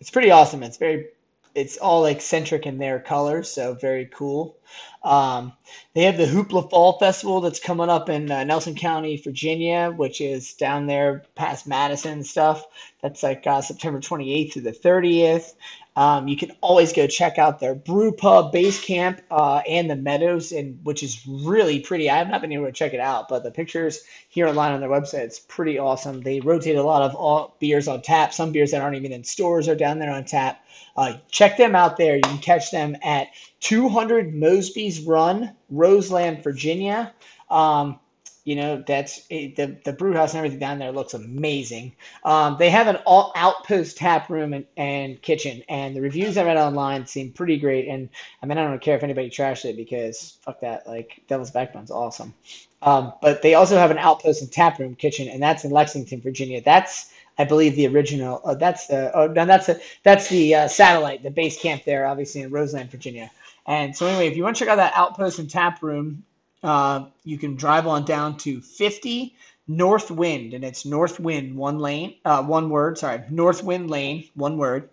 it's 0.00 0.10
pretty 0.10 0.30
awesome. 0.30 0.62
It's 0.62 0.78
very, 0.78 1.08
it's 1.54 1.76
all 1.76 2.06
eccentric 2.06 2.66
in 2.66 2.78
their 2.78 2.98
colors, 2.98 3.50
so 3.50 3.74
very 3.74 4.06
cool. 4.06 4.56
Um, 5.04 5.52
they 5.94 6.04
have 6.04 6.16
the 6.16 6.26
Hoopla 6.26 6.70
Fall 6.70 6.98
Festival 6.98 7.40
that's 7.40 7.60
coming 7.60 7.88
up 7.88 8.08
in 8.08 8.30
uh, 8.30 8.44
Nelson 8.44 8.74
County, 8.74 9.16
Virginia, 9.16 9.92
which 9.94 10.20
is 10.20 10.54
down 10.54 10.86
there 10.86 11.24
past 11.34 11.66
Madison 11.66 12.12
and 12.12 12.26
stuff. 12.26 12.64
That's 13.02 13.22
like 13.22 13.46
uh, 13.46 13.62
September 13.62 14.00
28th 14.00 14.52
through 14.52 14.62
the 14.62 14.72
30th. 14.72 15.54
Um, 15.94 16.26
you 16.26 16.36
can 16.38 16.52
always 16.62 16.94
go 16.94 17.06
check 17.06 17.36
out 17.36 17.60
their 17.60 17.74
brew 17.74 18.12
pub 18.12 18.50
base 18.50 18.82
camp 18.82 19.20
uh, 19.30 19.60
and 19.68 19.90
the 19.90 19.96
meadows, 19.96 20.52
and 20.52 20.78
which 20.84 21.02
is 21.02 21.26
really 21.26 21.80
pretty. 21.80 22.08
I 22.08 22.16
have 22.16 22.28
not 22.28 22.40
been 22.40 22.52
able 22.52 22.64
to 22.66 22.72
check 22.72 22.94
it 22.94 23.00
out, 23.00 23.28
but 23.28 23.42
the 23.42 23.50
pictures 23.50 24.02
here 24.28 24.46
online 24.46 24.72
on 24.72 24.80
their 24.80 24.88
website 24.88 25.24
it's 25.24 25.38
pretty 25.40 25.78
awesome. 25.78 26.22
They 26.22 26.40
rotate 26.40 26.76
a 26.76 26.82
lot 26.82 27.02
of 27.02 27.14
all 27.14 27.56
beers 27.60 27.88
on 27.88 28.00
tap. 28.00 28.32
Some 28.32 28.52
beers 28.52 28.70
that 28.70 28.80
aren't 28.80 28.96
even 28.96 29.12
in 29.12 29.24
stores 29.24 29.68
are 29.68 29.74
down 29.74 29.98
there 29.98 30.12
on 30.12 30.24
tap. 30.24 30.64
Uh, 30.96 31.14
check 31.30 31.58
them 31.58 31.74
out 31.74 31.98
there. 31.98 32.16
You 32.16 32.22
can 32.22 32.38
catch 32.38 32.70
them 32.70 32.96
at 33.02 33.28
200 33.62 34.34
Mosby's 34.34 35.00
Run, 35.00 35.54
Roseland, 35.70 36.44
Virginia. 36.44 37.12
Um, 37.50 37.98
you 38.44 38.56
know, 38.56 38.82
that's 38.84 39.24
the 39.28 39.78
the 39.84 39.92
brew 39.92 40.14
house 40.14 40.32
and 40.32 40.38
everything 40.38 40.58
down 40.58 40.80
there 40.80 40.90
looks 40.90 41.14
amazing. 41.14 41.94
Um, 42.24 42.56
they 42.58 42.70
have 42.70 42.88
an 42.88 42.96
all 43.06 43.32
outpost 43.36 43.98
tap 43.98 44.28
room 44.28 44.52
and, 44.52 44.66
and 44.76 45.22
kitchen, 45.22 45.62
and 45.68 45.94
the 45.94 46.00
reviews 46.00 46.36
I 46.36 46.44
read 46.44 46.56
online 46.56 47.06
seem 47.06 47.30
pretty 47.30 47.58
great. 47.58 47.86
And 47.86 48.08
I 48.42 48.46
mean, 48.46 48.58
I 48.58 48.64
don't 48.64 48.82
care 48.82 48.96
if 48.96 49.04
anybody 49.04 49.30
trashed 49.30 49.64
it 49.64 49.76
because 49.76 50.38
fuck 50.42 50.60
that. 50.62 50.88
Like 50.88 51.22
Devil's 51.28 51.52
Backbone's 51.52 51.92
awesome. 51.92 52.34
Um, 52.82 53.12
but 53.22 53.42
they 53.42 53.54
also 53.54 53.76
have 53.76 53.92
an 53.92 53.98
outpost 53.98 54.42
and 54.42 54.50
tap 54.50 54.80
room 54.80 54.96
kitchen, 54.96 55.28
and 55.28 55.40
that's 55.40 55.64
in 55.64 55.70
Lexington, 55.70 56.20
Virginia. 56.20 56.60
That's 56.60 57.12
I 57.38 57.44
believe 57.44 57.76
the 57.76 57.88
original. 57.88 58.40
Uh, 58.44 58.54
that's 58.54 58.86
the 58.86 59.10
oh 59.16 59.26
no, 59.28 59.46
that's 59.46 59.68
a, 59.68 59.80
that's 60.02 60.28
the 60.28 60.54
uh, 60.54 60.68
satellite, 60.68 61.22
the 61.22 61.30
base 61.30 61.60
camp 61.60 61.84
there, 61.84 62.06
obviously 62.06 62.42
in 62.42 62.50
Roseland, 62.50 62.90
Virginia. 62.90 63.30
And 63.66 63.96
so 63.96 64.06
anyway, 64.06 64.28
if 64.28 64.36
you 64.36 64.44
want 64.44 64.56
to 64.56 64.60
check 64.64 64.68
out 64.68 64.76
that 64.76 64.92
outpost 64.96 65.38
and 65.38 65.48
tap 65.50 65.82
room, 65.82 66.24
uh, 66.62 67.06
you 67.24 67.38
can 67.38 67.56
drive 67.56 67.86
on 67.86 68.04
down 68.04 68.36
to 68.38 68.60
50 68.60 69.34
North 69.68 70.10
Wind, 70.10 70.54
and 70.54 70.64
it's 70.64 70.84
North 70.84 71.20
Wind, 71.20 71.56
one 71.56 71.78
lane, 71.78 72.16
uh, 72.24 72.42
one 72.42 72.70
word. 72.70 72.98
Sorry, 72.98 73.22
North 73.30 73.62
Wind 73.62 73.90
Lane, 73.90 74.28
one 74.34 74.58
word. 74.58 74.90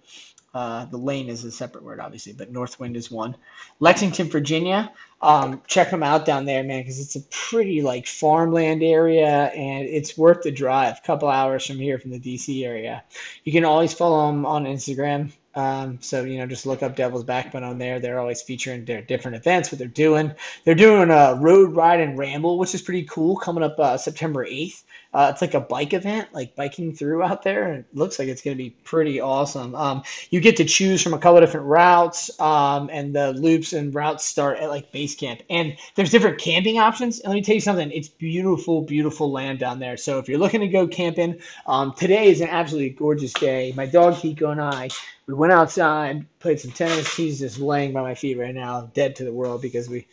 Uh, 0.53 0.85
the 0.85 0.97
lane 0.97 1.29
is 1.29 1.43
a 1.43 1.51
separate 1.51 1.83
word, 1.83 1.99
obviously, 1.99 2.33
but 2.33 2.51
North 2.51 2.79
Wind 2.79 2.97
is 2.97 3.11
one. 3.11 3.35
Lexington, 3.79 4.29
Virginia. 4.29 4.91
Um, 5.21 5.61
check 5.67 5.91
them 5.91 6.03
out 6.03 6.25
down 6.25 6.45
there, 6.45 6.63
man, 6.63 6.81
because 6.81 6.99
it's 6.99 7.15
a 7.15 7.21
pretty 7.29 7.81
like 7.81 8.07
farmland 8.07 8.81
area, 8.81 9.45
and 9.47 9.85
it's 9.85 10.17
worth 10.17 10.43
the 10.43 10.51
drive. 10.51 10.97
A 10.97 11.05
couple 11.05 11.27
hours 11.27 11.65
from 11.65 11.77
here, 11.77 11.99
from 11.99 12.11
the 12.11 12.19
DC 12.19 12.65
area. 12.65 13.03
You 13.43 13.51
can 13.51 13.65
always 13.65 13.93
follow 13.93 14.27
them 14.27 14.45
on 14.45 14.65
Instagram 14.65 15.31
um, 15.55 15.97
so 16.01 16.23
you 16.23 16.37
know, 16.37 16.45
just 16.45 16.65
look 16.65 16.83
up 16.83 16.95
Devil's 16.95 17.23
Backbone 17.23 17.63
on 17.63 17.79
there. 17.79 17.99
They're 17.99 18.19
always 18.19 18.41
featuring 18.41 18.85
their 18.85 19.01
different 19.01 19.37
events, 19.37 19.71
what 19.71 19.79
they're 19.79 19.87
doing. 19.87 20.33
They're 20.63 20.75
doing 20.75 21.09
a 21.09 21.35
road 21.35 21.75
ride 21.75 21.99
and 21.99 22.17
ramble, 22.17 22.59
which 22.59 22.75
is 22.75 22.81
pretty 22.81 23.03
cool. 23.03 23.35
Coming 23.35 23.63
up 23.63 23.79
uh, 23.79 23.97
September 23.97 24.45
eighth. 24.45 24.83
Uh, 25.11 25.29
it's 25.31 25.41
like 25.41 25.55
a 25.55 25.59
bike 25.59 25.93
event, 25.93 26.29
like 26.33 26.55
biking 26.55 26.93
through 26.93 27.23
out 27.23 27.43
there. 27.43 27.73
It 27.73 27.85
looks 27.93 28.19
like 28.19 28.27
it's 28.27 28.43
going 28.43 28.55
to 28.55 28.63
be 28.63 28.69
pretty 28.69 29.19
awesome. 29.19 29.73
Um, 29.73 30.03
you 30.29 30.39
get 30.39 30.57
to 30.57 30.65
choose 30.65 31.01
from 31.01 31.13
a 31.13 31.17
couple 31.17 31.39
different 31.39 31.65
routes, 31.65 32.39
um, 32.39 32.89
and 32.91 33.15
the 33.15 33.33
loops 33.33 33.73
and 33.73 33.93
routes 33.93 34.23
start 34.23 34.59
at 34.59 34.69
like 34.69 34.91
base 34.91 35.15
camp. 35.15 35.41
And 35.49 35.77
there's 35.95 36.11
different 36.11 36.39
camping 36.39 36.77
options. 36.77 37.19
And 37.19 37.29
let 37.29 37.35
me 37.35 37.41
tell 37.41 37.55
you 37.55 37.61
something, 37.61 37.91
it's 37.91 38.09
beautiful, 38.09 38.81
beautiful 38.83 39.31
land 39.31 39.57
down 39.59 39.79
there. 39.79 39.97
So 39.97 40.19
if 40.19 40.29
you're 40.29 40.39
looking 40.39 40.61
to 40.61 40.67
go 40.67 40.87
camping, 40.87 41.41
um, 41.65 41.93
today 41.93 42.27
is 42.27 42.41
an 42.41 42.49
absolutely 42.49 42.91
gorgeous 42.91 43.33
day. 43.33 43.73
My 43.75 43.87
dog 43.87 44.13
Hiko 44.13 44.51
and 44.51 44.61
I 44.61 44.89
we 45.29 45.35
went 45.35 45.53
outside, 45.53 46.25
played 46.39 46.59
some 46.59 46.71
tennis. 46.71 47.15
He's 47.15 47.37
just 47.37 47.59
laying 47.59 47.93
by 47.93 48.01
my 48.01 48.15
feet 48.15 48.39
right 48.39 48.53
now, 48.53 48.89
dead 48.95 49.17
to 49.17 49.23
the 49.23 49.31
world 49.31 49.61
because 49.61 49.87
we 49.87 50.07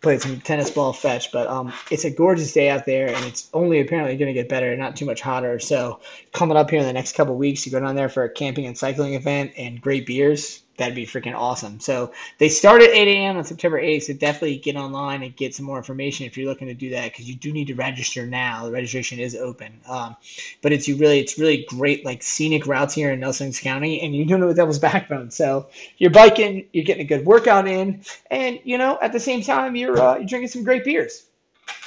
played 0.00 0.22
some 0.22 0.40
tennis 0.40 0.70
ball 0.70 0.94
fetch. 0.94 1.30
But 1.30 1.46
um, 1.46 1.74
it's 1.90 2.06
a 2.06 2.10
gorgeous 2.10 2.54
day 2.54 2.70
out 2.70 2.86
there, 2.86 3.08
and 3.08 3.22
it's 3.26 3.50
only 3.52 3.82
apparently 3.82 4.16
going 4.16 4.34
to 4.34 4.40
get 4.40 4.48
better, 4.48 4.74
not 4.74 4.96
too 4.96 5.04
much 5.04 5.20
hotter. 5.20 5.58
So 5.58 6.00
coming 6.32 6.56
up 6.56 6.70
here 6.70 6.80
in 6.80 6.86
the 6.86 6.94
next 6.94 7.14
couple 7.16 7.36
weeks, 7.36 7.66
you 7.66 7.72
go 7.72 7.80
down 7.80 7.96
there 7.96 8.08
for 8.08 8.24
a 8.24 8.30
camping 8.30 8.64
and 8.64 8.78
cycling 8.78 9.12
event 9.12 9.52
and 9.58 9.78
great 9.78 10.06
beers 10.06 10.62
that'd 10.76 10.94
be 10.94 11.06
freaking 11.06 11.34
awesome. 11.34 11.80
So 11.80 12.12
they 12.38 12.48
start 12.48 12.82
at 12.82 12.90
8 12.90 13.08
a.m. 13.08 13.36
on 13.36 13.44
September 13.44 13.80
8th. 13.80 14.04
So 14.04 14.12
definitely 14.14 14.58
get 14.58 14.76
online 14.76 15.22
and 15.22 15.34
get 15.36 15.54
some 15.54 15.66
more 15.66 15.76
information 15.76 16.26
if 16.26 16.36
you're 16.36 16.48
looking 16.48 16.68
to 16.68 16.74
do 16.74 16.90
that 16.90 17.12
because 17.12 17.28
you 17.28 17.36
do 17.36 17.52
need 17.52 17.66
to 17.68 17.74
register 17.74 18.26
now. 18.26 18.64
The 18.64 18.72
registration 18.72 19.18
is 19.18 19.36
open. 19.36 19.80
Um, 19.88 20.16
but 20.62 20.72
it's 20.72 20.88
you 20.88 20.96
really 20.96 21.20
it's 21.20 21.38
really 21.38 21.64
great 21.68 22.04
like 22.04 22.22
scenic 22.22 22.66
routes 22.66 22.94
here 22.94 23.10
in 23.10 23.20
Nelson 23.20 23.52
County, 23.52 24.00
and 24.00 24.14
you're 24.14 24.26
doing 24.26 24.42
it 24.42 24.46
with 24.46 24.56
Devil's 24.56 24.78
Backbone. 24.80 25.30
So 25.30 25.68
you're 25.98 26.10
biking, 26.10 26.66
you're 26.72 26.84
getting 26.84 27.04
a 27.04 27.08
good 27.08 27.26
workout 27.26 27.68
in, 27.68 28.02
and 28.30 28.58
you 28.64 28.78
know 28.78 28.98
at 29.00 29.12
the 29.12 29.20
same 29.20 29.42
time 29.42 29.76
you're 29.76 30.00
uh, 30.00 30.16
you're 30.16 30.26
drinking 30.26 30.48
some 30.48 30.64
great 30.64 30.84
beers. 30.84 31.26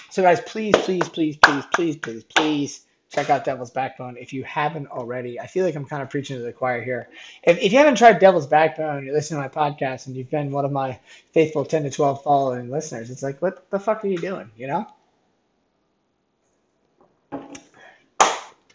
So 0.09 0.21
guys, 0.21 0.39
please, 0.41 0.73
please, 0.77 1.09
please, 1.09 1.35
please, 1.37 1.65
please, 1.73 1.97
please, 1.97 2.23
please 2.23 2.84
check 3.15 3.29
out 3.29 3.45
Devil's 3.45 3.71
Backbone 3.71 4.17
if 4.17 4.33
you 4.33 4.43
haven't 4.43 4.87
already. 4.87 5.39
I 5.39 5.47
feel 5.47 5.65
like 5.65 5.75
I'm 5.75 5.85
kind 5.85 6.03
of 6.03 6.09
preaching 6.09 6.35
to 6.35 6.43
the 6.43 6.51
choir 6.51 6.83
here. 6.83 7.07
If, 7.43 7.57
if 7.59 7.71
you 7.71 7.77
haven't 7.77 7.95
tried 7.95 8.19
Devil's 8.19 8.45
Backbone, 8.45 9.05
you're 9.05 9.13
listening 9.13 9.41
to 9.41 9.47
my 9.47 9.69
podcast, 9.71 10.07
and 10.07 10.15
you've 10.15 10.29
been 10.29 10.51
one 10.51 10.65
of 10.65 10.71
my 10.71 10.99
faithful 11.31 11.63
10 11.63 11.83
to 11.83 11.89
12 11.89 12.23
following 12.23 12.69
listeners, 12.69 13.09
it's 13.09 13.23
like, 13.23 13.41
what 13.41 13.69
the 13.69 13.79
fuck 13.79 14.03
are 14.03 14.07
you 14.07 14.17
doing? 14.17 14.51
You 14.57 14.67
know? 14.67 14.87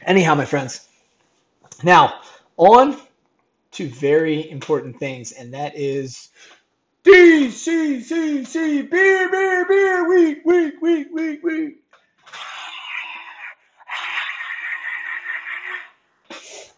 Anyhow, 0.02 0.34
my 0.34 0.46
friends. 0.46 0.88
Now, 1.82 2.20
on 2.56 2.96
to 3.72 3.88
very 3.88 4.50
important 4.50 4.98
things, 4.98 5.32
and 5.32 5.52
that 5.52 5.76
is 5.76 6.30
DCCC 7.04 8.90
beer, 8.90 9.30
beer, 9.30 9.66
beer, 9.66 10.08
week, 10.08 10.44
week, 10.44 10.74
week, 10.80 11.08
week, 11.12 11.42
week. 11.42 11.79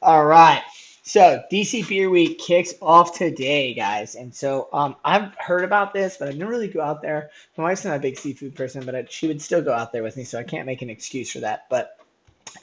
All 0.03 0.25
right. 0.25 0.65
So 1.05 1.45
DC 1.51 1.89
Beer 1.89 2.11
Week 2.11 2.41
kicks 2.41 2.75
off 2.83 3.17
today, 3.17 3.73
guys. 3.73 4.17
And 4.17 4.35
so 4.35 4.69
um, 4.73 4.97
I've 5.05 5.33
heard 5.37 5.63
about 5.63 5.95
this, 5.95 6.17
but 6.17 6.27
I 6.27 6.33
didn't 6.33 6.49
really 6.49 6.67
go 6.67 6.81
out 6.81 7.03
there. 7.03 7.31
My 7.57 7.65
wife's 7.65 7.85
not 7.85 7.97
a 7.97 8.01
big 8.01 8.19
seafood 8.19 8.57
person, 8.57 8.85
but 8.85 8.97
I, 8.97 9.07
she 9.09 9.29
would 9.29 9.41
still 9.41 9.63
go 9.63 9.73
out 9.73 9.93
there 9.93 10.03
with 10.03 10.17
me, 10.17 10.25
so 10.25 10.41
I 10.41 10.43
can't 10.43 10.67
make 10.67 10.83
an 10.83 10.91
excuse 10.91 11.31
for 11.31 11.41
that. 11.41 11.67
But 11.71 12.01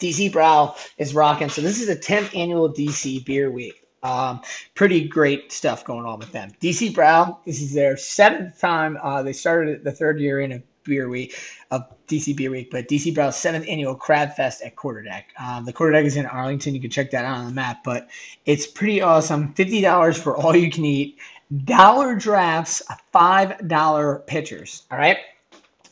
DC 0.01 0.33
Brau 0.33 0.75
is 0.97 1.15
rocking. 1.15 1.47
So 1.47 1.61
this 1.61 1.79
is 1.79 1.87
the 1.87 1.95
10th 1.95 2.35
annual 2.37 2.69
DC 2.73 3.25
Beer 3.25 3.49
Week. 3.49 3.85
Um, 4.03 4.41
pretty 4.75 5.07
great 5.07 5.53
stuff 5.53 5.85
going 5.85 6.05
on 6.05 6.19
with 6.19 6.33
them. 6.33 6.51
DC 6.61 6.93
Brau, 6.93 7.37
this 7.45 7.61
is 7.61 7.73
their 7.73 7.95
seventh 7.95 8.59
time. 8.59 8.97
Uh, 9.01 9.23
they 9.23 9.33
started 9.33 9.85
the 9.85 9.93
third 9.93 10.19
year 10.19 10.41
in 10.41 10.63
beer 10.89 11.07
week 11.07 11.35
of 11.71 11.83
DC 12.07 12.35
Beer 12.35 12.49
Week, 12.51 12.71
but 12.71 12.87
DC 12.87 13.13
Brau's 13.13 13.35
seventh 13.35 13.67
annual 13.67 13.95
Crab 13.95 14.35
Fest 14.35 14.61
at 14.63 14.75
Quarterdeck. 14.75 15.23
Um, 15.39 15.65
the 15.65 15.73
Quarterdeck 15.73 16.05
is 16.05 16.17
in 16.17 16.25
Arlington. 16.25 16.73
You 16.73 16.81
can 16.81 16.89
check 16.89 17.11
that 17.11 17.25
out 17.25 17.37
on 17.37 17.45
the 17.45 17.51
map, 17.51 17.83
but 17.83 18.09
it's 18.45 18.65
pretty 18.65 19.01
awesome. 19.01 19.53
Fifty 19.53 19.81
dollars 19.81 20.21
for 20.21 20.35
all 20.35 20.55
you 20.55 20.71
can 20.71 20.85
eat. 20.85 21.19
Dollar 21.65 22.15
drafts, 22.15 22.81
five 23.11 23.67
dollar 23.67 24.23
pitchers. 24.27 24.83
All 24.91 24.97
right. 24.97 25.17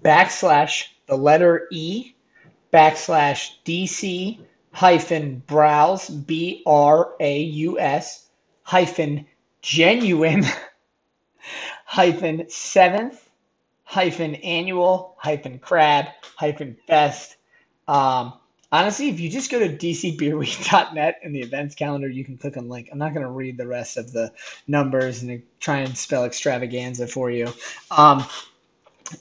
backslash 0.00 0.84
the 1.06 1.16
letter 1.16 1.66
E 1.72 2.14
backslash 2.72 3.50
DC 3.64 4.38
hyphen 4.72 5.42
browse, 5.46 6.08
B 6.08 6.62
R 6.64 7.14
A 7.18 7.40
U 7.40 7.80
S 7.80 8.28
hyphen 8.62 9.26
genuine 9.60 10.44
hyphen 11.84 12.48
seventh 12.48 13.28
hyphen 13.82 14.36
annual 14.36 15.16
hyphen 15.18 15.58
crab 15.58 16.06
hyphen 16.36 16.76
fest. 16.86 17.34
Um, 17.88 18.34
Honestly, 18.70 19.08
if 19.08 19.18
you 19.18 19.30
just 19.30 19.50
go 19.50 19.58
to 19.58 19.68
dcbeerweek.net 19.68 21.20
in 21.22 21.32
the 21.32 21.40
events 21.40 21.74
calendar, 21.74 22.08
you 22.08 22.24
can 22.24 22.36
click 22.36 22.56
on 22.58 22.68
link. 22.68 22.90
I'm 22.92 22.98
not 22.98 23.14
going 23.14 23.24
to 23.24 23.32
read 23.32 23.56
the 23.56 23.66
rest 23.66 23.96
of 23.96 24.12
the 24.12 24.32
numbers 24.66 25.22
and 25.22 25.42
try 25.58 25.78
and 25.78 25.96
spell 25.96 26.24
extravaganza 26.24 27.06
for 27.06 27.30
you. 27.30 27.48
Um, 27.90 28.26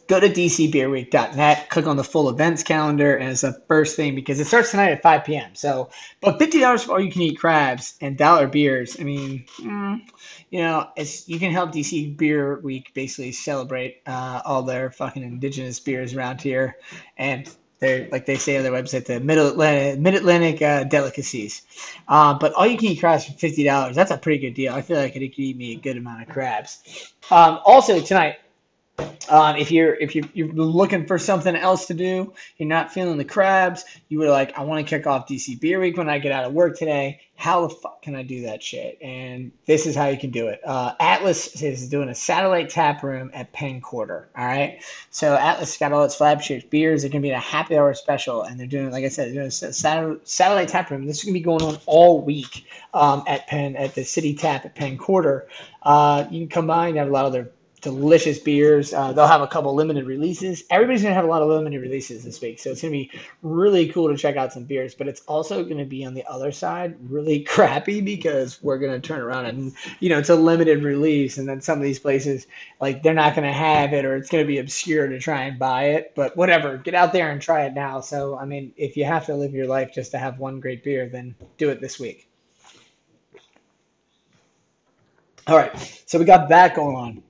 go 0.08 0.20
to 0.20 0.28
dcbeerweek.net, 0.28 1.70
click 1.70 1.88
on 1.88 1.96
the 1.96 2.04
full 2.04 2.30
events 2.30 2.64
calendar, 2.64 3.16
and 3.16 3.30
it's 3.30 3.42
the 3.42 3.54
first 3.70 3.96
thing 3.96 4.16
because 4.16 4.38
it 4.42 4.48
starts 4.48 4.72
tonight 4.72 4.92
at 4.92 5.02
5 5.02 5.24
p.m. 5.24 5.56
So, 5.56 5.92
but 6.20 6.40
$50 6.40 6.84
for 6.84 6.94
all 6.94 7.00
you 7.00 7.12
can 7.12 7.22
eat 7.22 7.40
crabs 7.40 7.96
and 8.02 8.18
dollar 8.18 8.48
beers. 8.48 8.98
I 9.00 9.04
mean, 9.04 9.46
mm, 9.60 10.02
you 10.50 10.60
know, 10.60 10.90
it's 10.98 11.30
you 11.30 11.40
can 11.40 11.54
help 11.54 11.72
DC 11.72 12.18
Beer 12.18 12.60
Week 12.60 12.94
basically 12.94 13.32
celebrate 13.32 14.02
uh, 14.06 14.42
all 14.44 14.64
their 14.64 14.92
fucking 14.92 15.24
indigenous 15.24 15.80
beers 15.80 16.14
around 16.14 16.42
here 16.42 16.76
and 17.18 17.50
they're 17.80 18.08
like 18.12 18.26
they 18.26 18.38
say 18.38 18.58
on 18.58 18.64
their 18.64 18.72
website, 18.72 19.06
the 19.06 19.20
Mid 19.20 19.38
Atlantic, 19.38 20.00
Mid 20.00 20.16
Atlantic 20.16 20.62
uh, 20.62 20.84
delicacies. 20.84 21.62
Uh, 22.08 22.34
but 22.34 22.54
all 22.54 22.66
you 22.66 22.78
can 22.78 22.90
eat 22.90 23.00
crabs 23.00 23.26
for 23.26 23.34
fifty 23.34 23.64
dollars. 23.64 23.96
That's 23.96 24.12
a 24.12 24.18
pretty 24.18 24.40
good 24.40 24.54
deal. 24.54 24.74
I 24.74 24.82
feel 24.82 24.98
like 24.98 25.16
it 25.16 25.20
could 25.20 25.40
eat 25.40 25.58
me 25.58 25.74
a 25.74 25.80
good 25.80 25.98
amount 25.98 26.24
of 26.24 26.30
crabs. 26.30 27.14
Um, 27.30 27.60
also 27.66 28.00
tonight, 28.00 28.38
um, 29.30 29.58
if 29.58 29.72
you're 29.72 29.94
if 29.94 30.16
you're, 30.16 30.26
you're 30.34 30.48
looking 30.48 31.06
for 31.06 31.18
something 31.18 31.56
else 31.56 31.88
to 31.88 31.94
do, 31.94 32.34
you're 32.58 32.70
not 32.70 32.92
feeling 32.92 33.18
the 33.18 33.26
crabs, 33.26 33.86
you 34.10 34.20
were 34.20 34.30
like, 34.30 34.58
I 34.58 34.64
want 34.64 34.86
to 34.86 34.90
kick 34.90 35.08
off 35.08 35.28
DC 35.28 35.60
Beer 35.60 35.80
Week 35.80 35.98
when 35.98 36.10
I 36.10 36.20
get 36.20 36.32
out 36.32 36.46
of 36.46 36.54
work 36.54 36.78
today. 36.78 37.22
How 37.36 37.68
the 37.68 37.76
fuck 37.76 38.02
can 38.02 38.16
I 38.16 38.24
do 38.24 38.44
that 38.44 38.64
shit? 38.64 38.98
And 39.00 39.52
this 39.68 39.86
is 39.86 39.96
how 39.96 40.08
you 40.08 40.18
can 40.18 40.32
do 40.32 40.48
it. 40.48 40.60
Uh, 40.66 40.96
Atlas 41.00 41.62
is 41.62 41.88
doing 41.88 42.10
a 42.10 42.16
satellite 42.16 42.72
tap 42.72 43.04
room 43.04 43.30
at 43.32 43.54
Penn 43.54 43.80
Quarter. 43.80 44.30
All 44.36 44.46
right, 44.46 44.84
so 45.12 45.36
Atlas 45.36 45.78
got 45.78 45.94
all 45.94 46.04
its 46.04 46.16
flagship 46.16 46.70
beers. 46.70 47.02
They're 47.02 47.12
gonna 47.12 47.22
be 47.22 47.32
a 47.32 47.40
happy 47.40 47.78
hour 47.78 47.94
special, 47.94 48.44
and 48.44 48.60
they're 48.60 48.68
doing, 48.68 48.92
like 48.92 49.04
I 49.04 49.10
said, 49.10 49.34
doing 49.34 49.48
a 49.48 49.52
satellite 49.52 50.70
tap 50.70 50.90
room. 50.90 51.06
This 51.06 51.20
is 51.20 51.24
gonna 51.26 51.34
be 51.34 51.42
going 51.42 51.62
on 51.62 51.78
all 51.86 52.22
week 52.22 52.66
um, 52.94 53.24
at 53.28 53.48
Penn 53.48 53.76
at 53.76 53.94
the 53.94 54.04
City 54.04 54.34
Tap 54.34 54.66
at 54.66 54.76
Penn 54.76 54.98
Quarter. 54.98 55.48
Uh, 55.84 56.26
you 56.32 56.48
can 56.48 56.70
and 56.70 56.98
have 56.98 57.08
a 57.08 57.12
lot 57.12 57.26
of 57.26 57.34
their 57.34 57.50
delicious 57.82 58.40
beers. 58.40 58.94
Uh, 58.94 59.14
they'll 59.14 59.28
have 59.28 59.42
a 59.42 59.48
couple 59.48 59.74
limited 59.76 60.06
releases. 60.06 60.64
Everybody's 60.70 61.04
going 61.04 61.12
to 61.12 61.16
have 61.16 61.26
a 61.26 61.28
lot 61.28 61.42
of 61.42 61.50
limited 61.50 61.80
releases 61.80 62.24
this 62.24 62.42
week. 62.42 62.60
So 62.60 62.72
it's 62.72 62.82
going 62.82 62.92
to 62.92 62.98
be 62.98 63.12
really 63.42 63.90
cool 63.90 64.10
to 64.10 64.18
check 64.18 64.36
out 64.36 64.52
some 64.52 64.64
beers, 64.64 64.96
but 64.96 65.08
it's 65.08 65.22
also 65.22 65.64
going 65.64 65.78
to 65.78 65.86
be 65.86 66.04
on 66.04 66.14
the 66.14 66.26
other 66.28 66.52
side 66.52 66.96
really 67.10 67.40
crappy 67.44 68.02
because 68.02 68.62
we're 68.64 68.80
going 68.80 69.00
to 69.00 69.08
turn 69.08 69.22
around 69.22 69.46
and, 69.46 69.74
you 70.00 70.10
know, 70.10 70.18
it's 70.18 70.30
a 70.30 70.36
limited 70.36 70.84
release. 70.84 71.38
And 71.38 71.48
then 71.48 71.62
some 71.62 71.78
of 71.78 71.84
these 71.84 72.00
places, 72.00 72.48
like, 72.82 73.04
they're 73.04 73.14
not 73.14 73.36
going 73.36 73.48
to 73.48 73.54
have 73.54 73.94
it 73.94 74.06
or 74.06 74.16
it's 74.16 74.30
going 74.30 74.44
to 74.44 74.48
be 74.48 74.58
obscure 74.58 75.08
to 75.08 75.20
try 75.20 75.44
and 75.44 75.60
buy 75.60 75.90
it. 75.90 76.14
But 76.16 76.36
whatever, 76.36 76.78
get 76.78 76.96
out 76.96 77.14
there 77.14 77.30
and 77.30 77.42
try 77.42 77.66
it 77.66 77.74
now. 77.74 78.02
So, 78.02 78.38
I 78.38 78.46
mean, 78.46 78.74
if 78.76 78.98
you 78.98 79.06
have 79.06 79.28
to 79.28 79.36
live 79.36 79.54
your 79.54 79.68
life 79.68 79.94
just 79.94 80.12
to 80.12 80.18
have 80.18 80.40
one 80.40 80.60
great 80.60 80.84
beer, 80.84 81.08
then 81.10 81.36
do 81.58 81.70
it 81.70 81.80
this 81.80 82.00
week. 82.00 82.28
All 85.46 85.56
right, 85.56 86.04
so 86.06 86.20
we 86.20 86.26
got 86.26 86.50
that 86.50 86.76
going 86.76 86.98
on. 86.98 87.24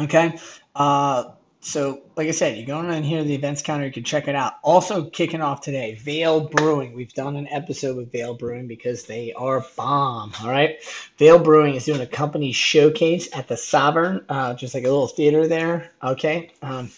Okay. 0.00 0.38
Uh, 0.74 1.32
so, 1.62 2.00
like 2.16 2.26
I 2.26 2.30
said, 2.30 2.56
you 2.56 2.64
go 2.64 2.78
on 2.78 2.90
in 2.90 3.02
here 3.02 3.22
the 3.22 3.34
events 3.34 3.60
counter, 3.60 3.84
you 3.84 3.92
can 3.92 4.02
check 4.02 4.28
it 4.28 4.34
out. 4.34 4.54
Also, 4.62 5.10
kicking 5.10 5.42
off 5.42 5.60
today, 5.60 5.94
Veil 5.94 6.40
Brewing. 6.40 6.94
We've 6.94 7.12
done 7.12 7.36
an 7.36 7.46
episode 7.48 7.98
with 7.98 8.10
Veil 8.10 8.32
Brewing 8.34 8.66
because 8.66 9.04
they 9.04 9.34
are 9.34 9.64
bomb. 9.76 10.32
All 10.40 10.48
right. 10.48 10.78
Veil 11.18 11.38
Brewing 11.38 11.74
is 11.74 11.84
doing 11.84 12.00
a 12.00 12.06
company 12.06 12.52
showcase 12.52 13.28
at 13.34 13.46
the 13.46 13.58
Sovereign, 13.58 14.24
uh, 14.30 14.54
just 14.54 14.74
like 14.74 14.84
a 14.84 14.88
little 14.88 15.06
theater 15.06 15.46
there. 15.46 15.92
Okay. 16.02 16.50
Um, 16.62 16.90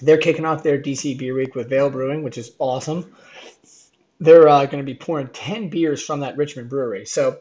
they're 0.00 0.18
kicking 0.18 0.44
off 0.44 0.64
their 0.64 0.82
DC 0.82 1.16
Beer 1.16 1.34
Week 1.34 1.54
with 1.54 1.70
Vale 1.70 1.90
Brewing, 1.90 2.24
which 2.24 2.38
is 2.38 2.50
awesome. 2.58 3.14
They're 4.18 4.48
uh, 4.48 4.66
going 4.66 4.84
to 4.84 4.92
be 4.92 4.98
pouring 4.98 5.28
10 5.28 5.68
beers 5.68 6.02
from 6.02 6.20
that 6.20 6.36
Richmond 6.36 6.68
brewery. 6.68 7.06
So, 7.06 7.38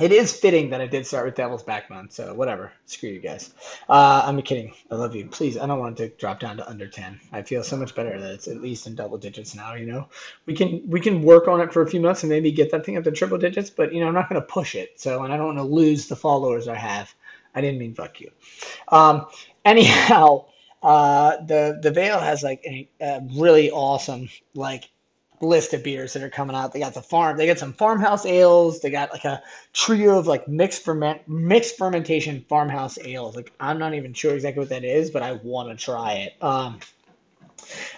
it 0.00 0.10
is 0.12 0.34
fitting 0.34 0.70
that 0.70 0.80
I 0.80 0.86
did 0.86 1.06
start 1.06 1.26
with 1.26 1.36
Devil's 1.36 1.62
Backbone, 1.62 2.10
so 2.10 2.34
whatever. 2.34 2.72
Screw 2.86 3.10
you 3.10 3.20
guys. 3.20 3.54
Uh, 3.88 4.22
I'm 4.24 4.40
kidding. 4.42 4.74
I 4.90 4.96
love 4.96 5.14
you. 5.14 5.26
Please, 5.26 5.56
I 5.56 5.66
don't 5.66 5.78
want 5.78 5.96
to 5.98 6.08
drop 6.08 6.40
down 6.40 6.56
to 6.56 6.68
under 6.68 6.88
ten. 6.88 7.20
I 7.32 7.42
feel 7.42 7.62
so 7.62 7.76
much 7.76 7.94
better 7.94 8.18
that 8.18 8.32
it's 8.32 8.48
at 8.48 8.60
least 8.60 8.86
in 8.86 8.94
double 8.94 9.18
digits 9.18 9.54
now. 9.54 9.74
You 9.74 9.86
know, 9.86 10.08
we 10.46 10.54
can 10.54 10.82
we 10.88 11.00
can 11.00 11.22
work 11.22 11.46
on 11.46 11.60
it 11.60 11.72
for 11.72 11.82
a 11.82 11.88
few 11.88 12.00
months 12.00 12.22
and 12.22 12.30
maybe 12.30 12.50
get 12.50 12.72
that 12.72 12.84
thing 12.84 12.96
up 12.96 13.04
to 13.04 13.12
triple 13.12 13.38
digits. 13.38 13.70
But 13.70 13.92
you 13.92 14.00
know, 14.00 14.08
I'm 14.08 14.14
not 14.14 14.28
going 14.28 14.40
to 14.40 14.46
push 14.46 14.74
it. 14.74 15.00
So, 15.00 15.22
and 15.22 15.32
I 15.32 15.36
don't 15.36 15.46
want 15.46 15.58
to 15.58 15.64
lose 15.64 16.08
the 16.08 16.16
followers 16.16 16.66
I 16.66 16.76
have. 16.76 17.14
I 17.54 17.60
didn't 17.60 17.78
mean 17.78 17.94
fuck 17.94 18.20
you. 18.20 18.30
Um, 18.88 19.26
anyhow, 19.64 20.46
uh, 20.82 21.36
the 21.44 21.78
the 21.80 21.90
Veil 21.90 22.18
has 22.18 22.42
like 22.42 22.62
a, 22.66 22.88
a 23.00 23.20
really 23.32 23.70
awesome 23.70 24.28
like 24.54 24.90
list 25.44 25.74
of 25.74 25.82
beers 25.82 26.12
that 26.14 26.22
are 26.22 26.30
coming 26.30 26.56
out. 26.56 26.72
They 26.72 26.80
got 26.80 26.94
the 26.94 27.02
farm, 27.02 27.36
they 27.36 27.46
got 27.46 27.58
some 27.58 27.72
farmhouse 27.72 28.26
ales. 28.26 28.80
They 28.80 28.90
got 28.90 29.12
like 29.12 29.24
a 29.24 29.42
trio 29.72 30.18
of 30.18 30.26
like 30.26 30.48
mixed 30.48 30.84
ferment, 30.84 31.28
mixed 31.28 31.76
fermentation 31.76 32.44
farmhouse 32.48 32.98
ales. 32.98 33.36
Like 33.36 33.52
I'm 33.60 33.78
not 33.78 33.94
even 33.94 34.12
sure 34.14 34.34
exactly 34.34 34.60
what 34.60 34.70
that 34.70 34.84
is, 34.84 35.10
but 35.10 35.22
I 35.22 35.32
want 35.32 35.70
to 35.70 35.82
try 35.82 36.14
it. 36.14 36.42
Um, 36.42 36.80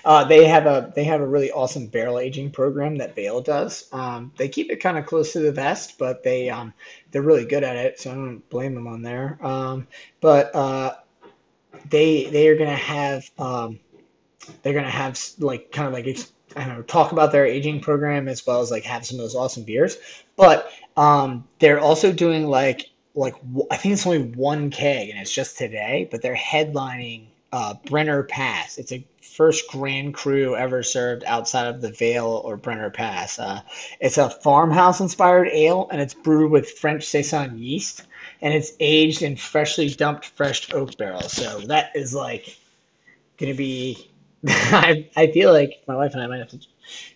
uh, 0.05 0.25
they 0.25 0.47
have 0.47 0.67
a 0.67 0.93
they 0.95 1.05
have 1.05 1.21
a 1.21 1.27
really 1.27 1.51
awesome 1.51 1.87
barrel 1.87 2.19
aging 2.19 2.51
program 2.51 2.97
that 2.97 3.15
Veil 3.15 3.41
does. 3.41 3.89
Um, 3.93 4.33
they 4.37 4.49
keep 4.49 4.71
it 4.71 4.77
kind 4.77 4.99
of 4.99 5.07
close 5.07 5.33
to 5.33 5.41
the 5.41 5.53
vest, 5.53 5.99
but 5.99 6.23
they 6.23 6.51
um, 6.51 6.73
they're 7.11 7.23
really 7.23 7.45
good 7.45 7.65
at 7.65 7.77
it, 7.77 8.01
so 8.01 8.11
I 8.11 8.15
don't 8.15 8.49
blame 8.49 8.75
them 8.75 8.87
on 8.87 9.03
there. 9.03 9.39
Um, 9.45 9.87
but 10.21 10.55
uh, 10.55 10.95
they 11.89 12.27
they 12.27 12.49
are 12.49 12.57
gonna 12.57 12.75
have 12.75 13.29
um, 13.39 13.81
they're 14.63 14.75
gonna 14.75 14.91
have 14.91 15.19
like 15.39 15.73
kind 15.73 15.89
of 15.89 15.95
like 15.95 16.07
I 16.55 16.65
don't 16.65 16.77
know, 16.77 16.83
talk 16.83 17.13
about 17.13 17.33
their 17.33 17.47
aging 17.47 17.81
program 17.81 18.29
as 18.29 18.47
well 18.47 18.61
as 18.61 18.71
like 18.71 18.85
have 18.85 19.05
some 19.05 19.19
of 19.19 19.25
those 19.25 19.35
awesome 19.35 19.65
beers. 19.65 19.97
But 20.37 20.71
um, 20.97 21.45
they're 21.59 21.81
also 21.81 22.13
doing 22.13 22.47
like 22.47 22.89
like 23.15 23.35
I 23.71 23.77
think 23.77 23.95
it's 23.95 24.07
only 24.07 24.23
one 24.23 24.71
keg 24.71 25.09
and 25.09 25.19
it's 25.19 25.33
just 25.33 25.59
today, 25.59 26.07
but 26.11 26.23
they're 26.23 26.37
headlining 26.37 27.27
uh, 27.53 27.75
Brenner 27.87 28.23
Pass. 28.23 28.79
It's 28.79 28.93
a 28.93 29.05
first 29.21 29.71
Grand 29.71 30.15
Cru 30.15 30.57
ever 30.57 30.83
served 30.83 31.25
outside 31.25 31.67
of 31.67 31.81
the 31.81 31.91
Veil 31.91 32.27
or 32.45 32.57
Brenner 32.57 32.91
Pass. 32.91 33.39
Uh, 33.39 33.61
it's 34.01 34.19
a 34.19 34.31
farmhouse 34.31 35.01
inspired 35.01 35.49
ale 35.49 35.89
and 35.91 36.01
it's 36.01 36.15
brewed 36.15 36.51
with 36.51 36.71
French 36.71 37.05
saison 37.05 37.59
yeast 37.59 38.03
and 38.41 38.55
it's 38.55 38.73
aged 38.81 39.23
in 39.23 39.37
freshly 39.37 39.89
dumped 39.89 40.27
fresh 40.27 40.73
oak 40.73 40.97
barrels. 40.97 41.33
So 41.33 41.61
that 41.67 41.93
is 41.95 42.15
like 42.15 42.57
going 43.39 43.53
to 43.53 43.57
be 43.57 44.11
I, 44.49 45.09
I 45.17 45.27
feel 45.29 45.53
like 45.53 45.83
my 45.89 45.97
wife 45.97 46.13
and 46.15 46.23
I 46.23 46.27
might 46.27 46.39
have 46.39 46.49
to 46.51 46.61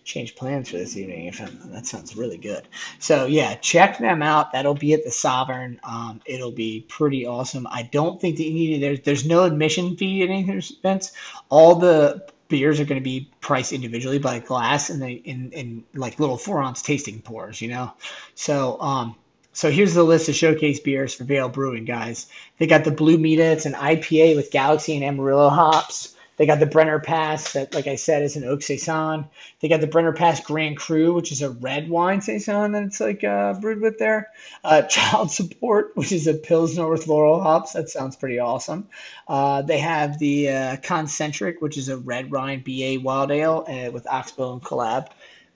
change 0.03 0.35
plans 0.35 0.69
for 0.69 0.77
this 0.77 0.97
evening. 0.97 1.27
If 1.27 1.39
I'm, 1.41 1.71
that 1.71 1.85
sounds 1.85 2.15
really 2.15 2.37
good. 2.37 2.67
So 2.99 3.25
yeah, 3.25 3.55
check 3.55 3.99
them 3.99 4.21
out. 4.21 4.51
That'll 4.51 4.73
be 4.73 4.93
at 4.93 5.05
the 5.05 5.11
Sovereign. 5.11 5.79
Um, 5.83 6.21
it'll 6.25 6.51
be 6.51 6.85
pretty 6.89 7.25
awesome. 7.25 7.67
I 7.69 7.83
don't 7.83 8.19
think 8.19 8.37
that 8.37 8.43
you 8.43 8.51
need 8.51 8.83
there's 8.83 9.01
there's 9.01 9.25
no 9.25 9.43
admission 9.43 9.95
fee 9.95 10.23
at 10.23 10.29
any 10.29 10.49
events. 10.49 11.13
All 11.49 11.75
the 11.75 12.27
beers 12.49 12.81
are 12.81 12.85
going 12.85 12.99
to 12.99 13.03
be 13.03 13.29
priced 13.39 13.71
individually 13.71 14.19
by 14.19 14.39
glass 14.39 14.89
and 14.89 15.01
they 15.01 15.13
in 15.13 15.51
in 15.51 15.83
like 15.93 16.19
little 16.19 16.37
four 16.37 16.61
ounce 16.61 16.81
tasting 16.81 17.21
pours. 17.21 17.61
You 17.61 17.69
know, 17.69 17.93
so 18.35 18.79
um. 18.81 19.15
So 19.53 19.69
here's 19.69 19.93
the 19.93 20.03
list 20.03 20.29
of 20.29 20.35
showcase 20.35 20.79
beers 20.79 21.13
for 21.13 21.25
Veil 21.25 21.49
Brewing, 21.49 21.83
guys. 21.83 22.27
They 22.57 22.67
got 22.67 22.85
the 22.85 22.91
Blue 22.91 23.17
Mita. 23.17 23.43
It's 23.43 23.65
an 23.65 23.73
IPA 23.73 24.37
with 24.37 24.49
Galaxy 24.49 24.95
and 24.95 25.03
Amarillo 25.03 25.49
hops. 25.49 26.15
They 26.41 26.47
got 26.47 26.59
the 26.59 26.65
Brenner 26.65 26.99
Pass 26.99 27.53
that, 27.53 27.75
like 27.75 27.85
I 27.85 27.97
said, 27.97 28.23
is 28.23 28.35
an 28.35 28.45
oak 28.45 28.63
saison. 28.63 29.27
They 29.59 29.67
got 29.67 29.79
the 29.79 29.85
Brenner 29.85 30.11
Pass 30.11 30.39
Grand 30.43 30.75
Cru, 30.75 31.13
which 31.13 31.31
is 31.31 31.43
a 31.43 31.51
red 31.51 31.87
wine 31.87 32.21
saison 32.21 32.71
that's 32.71 32.99
like 32.99 33.23
uh, 33.23 33.53
brewed 33.53 33.79
with 33.79 33.99
there. 33.99 34.29
Uh, 34.63 34.81
Child 34.89 35.29
Support, 35.29 35.91
which 35.93 36.11
is 36.11 36.25
a 36.25 36.33
Pilsner 36.33 36.89
with 36.89 37.05
laurel 37.05 37.43
hops. 37.43 37.73
That 37.73 37.89
sounds 37.89 38.15
pretty 38.15 38.39
awesome. 38.39 38.89
Uh, 39.27 39.61
they 39.61 39.77
have 39.77 40.17
the 40.17 40.49
uh, 40.49 40.77
Concentric, 40.77 41.61
which 41.61 41.77
is 41.77 41.89
a 41.89 41.97
red 41.97 42.31
wine 42.31 42.63
BA 42.65 42.97
wild 43.03 43.29
ale 43.29 43.63
uh, 43.67 43.91
with 43.91 44.07
Oxbow 44.07 44.53
and 44.53 44.63
collab. 44.63 45.09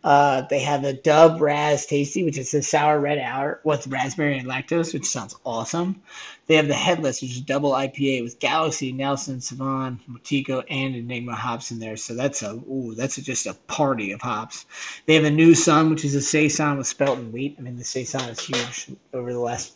Uh, 0.05 0.43
they 0.43 0.59
have 0.59 0.83
a 0.83 0.93
Dub 0.93 1.41
Raz 1.41 1.87
Tasty, 1.87 2.23
which 2.23 2.37
is 2.37 2.53
a 2.53 2.61
sour 2.61 2.99
red 2.99 3.17
hour 3.17 3.59
with 3.63 3.87
raspberry 3.87 4.37
and 4.37 4.47
lactose, 4.47 4.93
which 4.93 5.07
sounds 5.07 5.35
awesome. 5.43 6.03
They 6.45 6.57
have 6.57 6.67
the 6.67 6.75
Headless, 6.75 7.23
which 7.23 7.31
is 7.31 7.41
double 7.41 7.71
IPA 7.71 8.23
with 8.23 8.39
Galaxy, 8.39 8.93
Nelson, 8.93 9.39
Sauvin, 9.39 9.99
Motueka, 10.07 10.63
and 10.69 10.95
Enigma 10.95 11.33
hops 11.33 11.71
in 11.71 11.79
there. 11.79 11.97
So 11.97 12.13
that's 12.13 12.43
a 12.43 12.51
ooh, 12.53 12.93
that's 12.95 13.17
a, 13.17 13.23
just 13.23 13.47
a 13.47 13.55
party 13.55 14.11
of 14.11 14.21
hops. 14.21 14.67
They 15.07 15.15
have 15.15 15.25
a 15.25 15.31
New 15.31 15.55
Sun, 15.55 15.89
which 15.89 16.05
is 16.05 16.13
a 16.13 16.21
saison 16.21 16.77
with 16.77 16.85
spelt 16.85 17.17
and 17.17 17.33
wheat. 17.33 17.55
I 17.57 17.63
mean, 17.63 17.77
the 17.77 17.83
saison 17.83 18.29
is 18.29 18.39
huge 18.39 18.91
over 19.11 19.33
the 19.33 19.39
last 19.39 19.74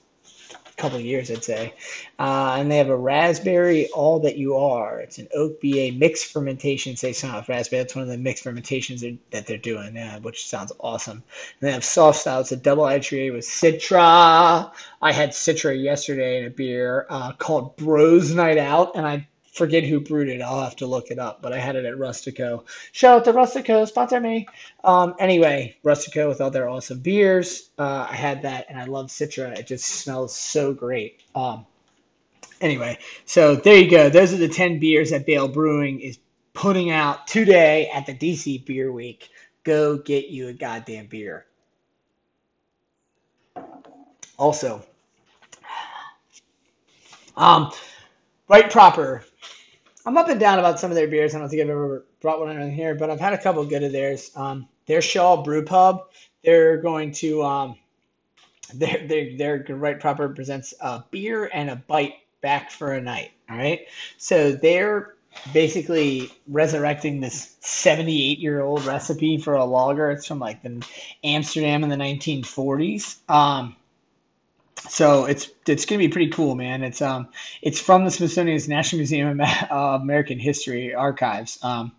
couple 0.80 1.00
years, 1.00 1.30
I'd 1.30 1.44
say. 1.44 1.74
Uh, 2.18 2.56
and 2.58 2.72
they 2.72 2.78
have 2.78 2.90
a 2.90 2.98
raspberry 2.98 3.88
all 3.90 4.20
that 4.22 4.38
you 4.38 4.56
are. 4.58 5.00
It's 5.00 5.20
an 5.20 5.28
oak 5.36 5.62
BA 5.62 5.92
mixed 5.96 6.32
fermentation 6.32 6.96
saison 6.96 7.36
with 7.36 7.50
raspberry. 7.50 7.84
That's 7.84 7.96
one 7.96 8.04
of 8.04 8.10
the 8.10 8.18
mixed 8.18 8.44
fermentations 8.44 9.04
that 9.32 9.46
they're 9.46 9.58
doing, 9.58 9.98
uh, 9.98 10.20
which 10.22 10.48
sounds 10.48 10.72
awesome. 10.80 11.24
And 11.62 11.68
they 11.68 11.72
have 11.72 11.84
soft 11.84 12.20
style. 12.20 12.42
It's 12.42 12.52
a 12.52 12.58
double 12.58 12.84
IPA 12.84 13.34
with 13.34 13.46
Citra. 13.46 14.72
I 15.02 15.12
had 15.12 15.30
Citra 15.30 15.82
yesterday 15.82 16.40
in 16.40 16.46
a 16.46 16.50
beer 16.50 17.06
uh, 17.10 17.34
called 17.34 17.76
Bros 17.78 18.34
Night 18.34 18.58
Out, 18.58 18.96
and 18.96 19.06
I 19.06 19.28
forget 19.54 19.84
who 19.84 20.00
brewed 20.00 20.30
it. 20.30 20.42
I'll 20.42 20.64
have 20.64 20.78
to 20.78 20.88
look 20.88 21.12
it 21.12 21.20
up, 21.20 21.42
but 21.42 21.54
I 21.54 21.60
had 21.60 21.76
it 21.76 21.86
at 21.86 21.96
Rustico. 21.96 22.66
Shout 22.92 23.20
out 23.20 23.26
to 23.26 23.34
Rustico, 23.34 23.88
sponsor 23.88 24.20
me. 24.20 24.48
Um, 24.84 25.16
anyway, 25.20 25.76
Rustico 25.84 26.28
with 26.28 26.42
all 26.42 26.52
their 26.52 26.70
awesome 26.70 27.00
beers. 27.00 27.70
Uh, 27.78 28.08
I 28.10 28.16
had 28.16 28.44
that, 28.44 28.68
and 28.70 28.80
I 28.80 28.86
love 28.86 29.08
Citra. 29.08 29.58
It 29.58 29.68
just 29.68 29.86
smells 29.86 30.36
so 30.36 30.74
great. 30.74 31.22
Um, 31.34 31.66
anyway, 32.62 33.00
so 33.26 33.56
there 33.56 33.78
you 33.78 33.90
go. 33.90 34.10
Those 34.10 34.34
are 34.34 34.38
the 34.38 34.48
10 34.48 34.80
beers 34.80 35.12
that 35.12 35.26
Veil 35.26 35.48
Brewing 35.48 36.02
is 36.02 36.20
putting 36.54 36.92
out 36.92 37.28
today 37.28 37.90
at 37.94 38.06
the 38.06 38.14
DC 38.14 38.66
Beer 38.66 38.92
Week. 38.92 39.30
Go 39.64 39.98
get 39.98 40.28
you 40.28 40.48
a 40.48 40.54
goddamn 40.54 41.08
beer. 41.08 41.46
Also, 44.38 44.86
um, 47.36 47.72
right 48.48 48.70
proper 48.72 49.24
I'm 50.10 50.18
up 50.18 50.28
and 50.28 50.40
down 50.40 50.58
about 50.58 50.80
some 50.80 50.90
of 50.90 50.96
their 50.96 51.08
beers. 51.08 51.36
I 51.36 51.38
don't 51.38 51.50
think 51.50 51.62
I've 51.62 51.70
ever 51.70 52.04
brought 52.20 52.40
one 52.40 52.60
in 52.60 52.72
here, 52.72 52.96
but 52.96 53.12
I've 53.12 53.20
had 53.20 53.34
a 53.34 53.38
couple 53.38 53.64
good 53.64 53.84
of 53.84 53.92
theirs. 53.92 54.32
Um, 54.36 54.68
their 54.88 55.04
Shaw 55.04 55.44
Brew 55.44 55.64
Pub, 55.64 56.10
they're 56.44 56.78
going 56.78 57.12
to 57.12 57.44
um, 57.44 57.76
their 58.74 59.06
their 59.08 59.60
their 59.62 59.76
right 59.76 60.00
proper 60.00 60.28
presents 60.30 60.74
a 60.82 61.04
beer 61.12 61.48
and 61.54 61.70
a 61.70 61.76
bite 61.76 62.16
back 62.42 62.72
for 62.72 62.92
a 62.92 63.00
night. 63.00 63.34
All 63.52 63.56
right, 63.56 63.82
so 64.18 64.52
they're 64.52 65.14
basically 65.54 66.32
resurrecting 66.48 67.20
this 67.20 67.56
78 67.60 68.40
year 68.40 68.62
old 68.62 68.88
recipe 68.88 69.38
for 69.38 69.54
a 69.54 69.64
lager. 69.64 70.10
It's 70.10 70.26
from 70.26 70.40
like 70.40 70.64
the 70.64 70.84
Amsterdam 71.24 71.84
in 71.84 71.90
the 71.90 71.98
1940s. 71.98 73.18
Um, 73.30 73.76
so 74.88 75.26
it's 75.26 75.50
it's 75.68 75.86
gonna 75.86 76.00
be 76.00 76.10
pretty 76.10 76.30
cool, 76.32 76.56
man. 76.56 76.84
It's 76.84 77.02
um 77.02 77.28
it's 77.62 77.80
from 77.80 78.06
the 78.06 78.12
Smithsonian's 78.12 78.68
National 78.68 79.00
Museum 79.00 79.42
of 79.70 80.02
American 80.02 80.40
History 80.40 80.94
Archives. 80.94 81.60
Um, 81.64 81.92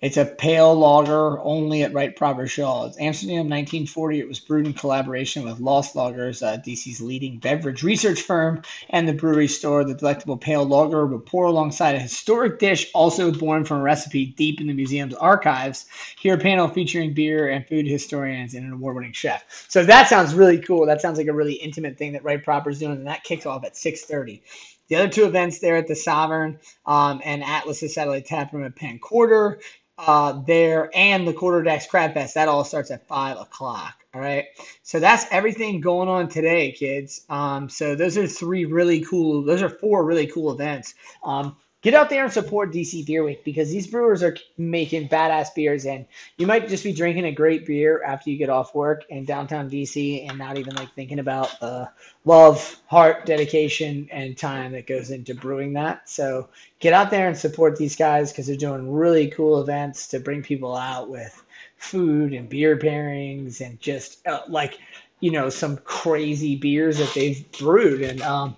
it's 0.00 0.16
a 0.16 0.24
pale 0.24 0.74
lager 0.74 1.40
only 1.40 1.82
at 1.82 1.92
Right 1.92 2.14
Proper 2.14 2.46
Shaw. 2.46 2.86
It's 2.86 3.00
Amsterdam 3.00 3.48
1940. 3.48 4.20
It 4.20 4.28
was 4.28 4.38
brewed 4.38 4.66
in 4.66 4.72
collaboration 4.72 5.44
with 5.44 5.58
Lost 5.58 5.96
Lagers, 5.96 6.40
uh, 6.40 6.58
DC's 6.58 7.00
leading 7.00 7.38
beverage 7.38 7.82
research 7.82 8.22
firm, 8.22 8.62
and 8.90 9.08
the 9.08 9.12
brewery 9.12 9.48
store. 9.48 9.82
The 9.82 9.94
delectable 9.94 10.36
pale 10.36 10.64
lager 10.64 11.04
will 11.04 11.18
pour 11.18 11.46
alongside 11.46 11.96
a 11.96 12.00
historic 12.00 12.60
dish 12.60 12.90
also 12.94 13.32
born 13.32 13.64
from 13.64 13.78
a 13.78 13.82
recipe 13.82 14.26
deep 14.26 14.60
in 14.60 14.68
the 14.68 14.72
museum's 14.72 15.14
archives. 15.14 15.86
Here, 16.18 16.34
a 16.34 16.38
panel 16.38 16.68
featuring 16.68 17.14
beer 17.14 17.48
and 17.48 17.66
food 17.66 17.86
historians 17.86 18.54
and 18.54 18.64
an 18.64 18.74
award-winning 18.74 19.14
chef. 19.14 19.66
So 19.68 19.84
that 19.84 20.08
sounds 20.08 20.32
really 20.32 20.60
cool. 20.60 20.86
That 20.86 21.00
sounds 21.00 21.18
like 21.18 21.26
a 21.26 21.32
really 21.32 21.54
intimate 21.54 21.98
thing 21.98 22.12
that 22.12 22.22
Right 22.22 22.42
Proper 22.42 22.70
is 22.70 22.78
doing, 22.78 22.92
and 22.92 23.06
that 23.08 23.24
kicks 23.24 23.46
off 23.46 23.64
at 23.64 23.76
6:30. 23.76 24.42
The 24.88 24.96
other 24.96 25.08
two 25.08 25.24
events 25.24 25.58
there 25.58 25.76
at 25.76 25.86
the 25.86 25.94
Sovereign 25.94 26.58
um, 26.86 27.20
and 27.24 27.44
Atlas's 27.44 27.94
Satellite 27.94 28.26
Tap 28.26 28.52
Room 28.52 28.64
at 28.64 29.00
Quarter 29.00 29.60
uh, 29.98 30.40
there 30.46 30.90
and 30.94 31.26
the 31.26 31.32
Quarter 31.32 31.62
Decks 31.62 31.86
Crab 31.86 32.14
Fest. 32.14 32.34
That 32.34 32.48
all 32.48 32.64
starts 32.64 32.90
at 32.90 33.06
five 33.06 33.36
o'clock. 33.36 33.94
All 34.14 34.20
right. 34.20 34.46
So 34.82 35.00
that's 35.00 35.26
everything 35.30 35.80
going 35.80 36.08
on 36.08 36.28
today, 36.28 36.72
kids. 36.72 37.26
Um, 37.28 37.68
so 37.68 37.94
those 37.94 38.16
are 38.16 38.26
three 38.26 38.64
really 38.64 39.04
cool. 39.04 39.42
Those 39.42 39.62
are 39.62 39.68
four 39.68 40.04
really 40.04 40.26
cool 40.26 40.52
events. 40.52 40.94
Um, 41.22 41.56
get 41.80 41.94
out 41.94 42.10
there 42.10 42.24
and 42.24 42.32
support 42.32 42.72
DC 42.72 43.06
Beer 43.06 43.22
Week 43.24 43.44
because 43.44 43.70
these 43.70 43.86
brewers 43.86 44.22
are 44.22 44.36
making 44.56 45.08
badass 45.08 45.54
beers, 45.54 45.86
and 45.86 46.06
you 46.36 46.46
might 46.46 46.68
just 46.68 46.84
be 46.84 46.92
drinking 46.92 47.24
a 47.24 47.32
great 47.32 47.66
beer 47.66 48.02
after 48.02 48.30
you 48.30 48.36
get 48.36 48.50
off 48.50 48.74
work 48.74 49.04
in 49.08 49.24
downtown 49.24 49.70
DC 49.70 50.28
and 50.28 50.38
not 50.38 50.58
even 50.58 50.74
like 50.74 50.92
thinking 50.94 51.18
about 51.18 51.60
the 51.60 51.88
love, 52.24 52.76
heart, 52.86 53.26
dedication, 53.26 54.08
and 54.10 54.36
time 54.36 54.72
that 54.72 54.86
goes 54.86 55.10
into 55.10 55.34
brewing 55.34 55.74
that. 55.74 56.08
So 56.08 56.48
get 56.80 56.92
out 56.92 57.10
there 57.10 57.28
and 57.28 57.36
support 57.36 57.76
these 57.76 57.96
guys 57.96 58.32
because 58.32 58.46
they're 58.46 58.56
doing 58.56 58.92
really 58.92 59.28
cool 59.28 59.60
events 59.60 60.08
to 60.08 60.20
bring 60.20 60.42
people 60.42 60.76
out 60.76 61.08
with 61.08 61.42
food 61.76 62.32
and 62.32 62.48
beer 62.48 62.76
pairings 62.76 63.60
and 63.64 63.80
just 63.80 64.26
uh, 64.26 64.40
like 64.48 64.78
you 65.20 65.30
know 65.30 65.48
some 65.48 65.76
crazy 65.78 66.56
beers 66.56 66.98
that 66.98 67.12
they've 67.14 67.50
brewed 67.52 68.02
and 68.02 68.20
um, 68.22 68.56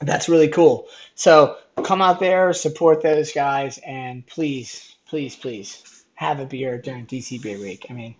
that's 0.00 0.28
really 0.28 0.48
cool. 0.48 0.86
So 1.14 1.56
come 1.82 2.00
out 2.00 2.20
there, 2.20 2.52
support 2.52 3.02
those 3.02 3.32
guys, 3.32 3.78
and 3.78 4.26
please, 4.26 4.94
please, 5.06 5.36
please 5.36 6.04
have 6.14 6.40
a 6.40 6.46
beer 6.46 6.78
during 6.78 7.06
DC 7.06 7.42
Beer 7.42 7.58
Week. 7.58 7.86
I 7.90 7.92
mean, 7.92 8.14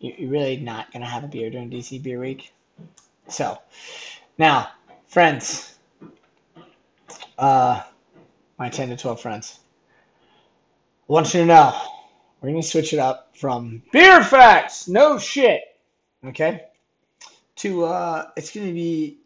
you're 0.00 0.30
really 0.30 0.56
not 0.56 0.92
going 0.92 1.02
to 1.02 1.08
have 1.08 1.24
a 1.24 1.28
beer 1.28 1.50
during 1.50 1.70
DC 1.70 2.02
Beer 2.02 2.18
Week. 2.18 2.52
So, 3.28 3.58
now, 4.36 4.68
friends, 5.06 5.78
uh, 7.38 7.82
my 8.58 8.68
10 8.68 8.90
to 8.90 8.96
12 8.96 9.20
friends, 9.20 9.58
I 11.08 11.12
want 11.12 11.32
you 11.34 11.40
to 11.40 11.46
know 11.46 11.80
we're 12.40 12.50
going 12.50 12.62
to 12.62 12.68
switch 12.68 12.92
it 12.92 12.98
up 12.98 13.36
from 13.36 13.82
beer 13.92 14.22
facts, 14.22 14.88
no 14.88 15.18
shit, 15.18 15.62
okay, 16.24 16.64
to, 17.56 17.84
uh, 17.84 18.26
it's 18.36 18.52
going 18.52 18.66
to 18.66 18.72
be, 18.72 19.18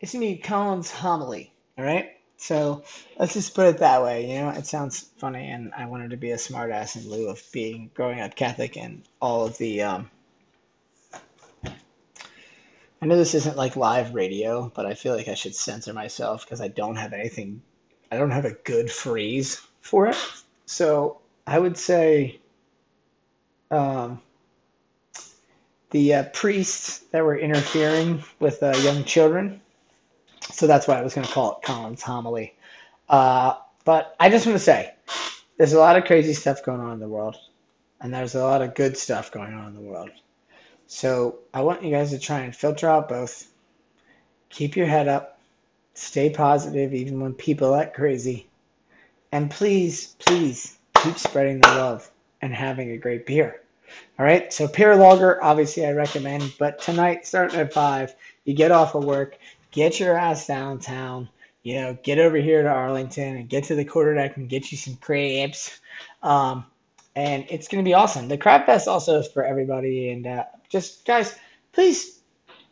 it's 0.00 0.12
to 0.12 0.18
be 0.18 0.36
Colin's 0.36 0.90
homily, 0.90 1.52
all 1.78 1.84
right? 1.84 2.13
So 2.36 2.84
let's 3.18 3.34
just 3.34 3.54
put 3.54 3.66
it 3.66 3.78
that 3.78 4.02
way. 4.02 4.30
You 4.30 4.40
know, 4.40 4.50
it 4.50 4.66
sounds 4.66 5.00
funny, 5.18 5.48
and 5.48 5.72
I 5.76 5.86
wanted 5.86 6.10
to 6.10 6.16
be 6.16 6.30
a 6.30 6.36
smartass 6.36 6.96
in 6.96 7.10
lieu 7.10 7.28
of 7.28 7.42
being 7.52 7.90
growing 7.94 8.20
up 8.20 8.34
Catholic 8.34 8.76
and 8.76 9.02
all 9.20 9.46
of 9.46 9.56
the. 9.58 9.82
Um, 9.82 10.10
I 13.00 13.06
know 13.06 13.16
this 13.16 13.34
isn't 13.34 13.56
like 13.56 13.76
live 13.76 14.14
radio, 14.14 14.70
but 14.74 14.86
I 14.86 14.94
feel 14.94 15.14
like 15.14 15.28
I 15.28 15.34
should 15.34 15.54
censor 15.54 15.92
myself 15.92 16.44
because 16.44 16.60
I 16.60 16.68
don't 16.68 16.96
have 16.96 17.12
anything. 17.12 17.62
I 18.10 18.16
don't 18.16 18.30
have 18.30 18.44
a 18.46 18.52
good 18.52 18.90
phrase 18.90 19.60
for 19.80 20.08
it. 20.08 20.16
So 20.66 21.20
I 21.46 21.58
would 21.58 21.76
say 21.76 22.40
um, 23.70 24.22
the 25.90 26.14
uh, 26.14 26.22
priests 26.24 27.00
that 27.10 27.24
were 27.24 27.36
interfering 27.36 28.24
with 28.40 28.62
uh, 28.62 28.74
young 28.78 29.04
children 29.04 29.60
so 30.54 30.66
that's 30.66 30.86
why 30.86 30.98
I 30.98 31.02
was 31.02 31.14
going 31.14 31.26
to 31.26 31.32
call 31.32 31.52
it 31.52 31.66
Colin's 31.66 32.02
homily. 32.02 32.54
Uh, 33.08 33.54
but 33.84 34.14
I 34.20 34.30
just 34.30 34.46
want 34.46 34.56
to 34.56 34.64
say 34.64 34.94
there's 35.58 35.72
a 35.72 35.78
lot 35.78 35.96
of 35.96 36.04
crazy 36.04 36.32
stuff 36.32 36.64
going 36.64 36.80
on 36.80 36.92
in 36.92 37.00
the 37.00 37.08
world, 37.08 37.36
and 38.00 38.14
there's 38.14 38.34
a 38.34 38.42
lot 38.42 38.62
of 38.62 38.74
good 38.74 38.96
stuff 38.96 39.32
going 39.32 39.52
on 39.52 39.68
in 39.68 39.74
the 39.74 39.80
world. 39.80 40.10
So 40.86 41.40
I 41.52 41.62
want 41.62 41.82
you 41.82 41.90
guys 41.90 42.10
to 42.10 42.18
try 42.18 42.40
and 42.40 42.54
filter 42.54 42.88
out 42.88 43.08
both. 43.08 43.50
Keep 44.50 44.76
your 44.76 44.86
head 44.86 45.08
up. 45.08 45.40
Stay 45.94 46.30
positive 46.30 46.94
even 46.94 47.20
when 47.20 47.34
people 47.34 47.74
act 47.74 47.94
crazy. 47.94 48.46
And 49.32 49.50
please, 49.50 50.14
please 50.18 50.76
keep 50.94 51.18
spreading 51.18 51.60
the 51.60 51.68
love 51.68 52.08
and 52.40 52.54
having 52.54 52.90
a 52.90 52.96
great 52.96 53.26
beer. 53.26 53.60
All 54.18 54.24
right, 54.24 54.52
so 54.52 54.68
Pear 54.68 54.96
Lager, 54.96 55.42
obviously 55.42 55.86
I 55.86 55.92
recommend, 55.92 56.54
but 56.58 56.80
tonight, 56.80 57.26
starting 57.26 57.58
at 57.60 57.72
5, 57.72 58.14
you 58.44 58.54
get 58.54 58.70
off 58.70 58.94
of 58.94 59.04
work, 59.04 59.36
get 59.74 60.00
your 60.00 60.16
ass 60.16 60.46
downtown. 60.46 61.28
You 61.62 61.80
know, 61.80 61.98
get 62.02 62.18
over 62.18 62.36
here 62.36 62.62
to 62.62 62.68
Arlington 62.68 63.36
and 63.36 63.48
get 63.48 63.64
to 63.64 63.74
the 63.74 63.84
quarter 63.84 64.14
deck 64.14 64.36
and 64.36 64.48
get 64.48 64.70
you 64.70 64.78
some 64.78 64.96
crepes. 64.96 65.80
Um, 66.22 66.66
and 67.16 67.46
it's 67.48 67.68
going 67.68 67.82
to 67.82 67.88
be 67.88 67.94
awesome. 67.94 68.28
The 68.28 68.38
Crab 68.38 68.66
Fest 68.66 68.86
also 68.86 69.18
is 69.20 69.28
for 69.28 69.44
everybody. 69.44 70.10
And 70.10 70.26
uh, 70.26 70.44
just, 70.68 71.06
guys, 71.06 71.34
please, 71.72 72.20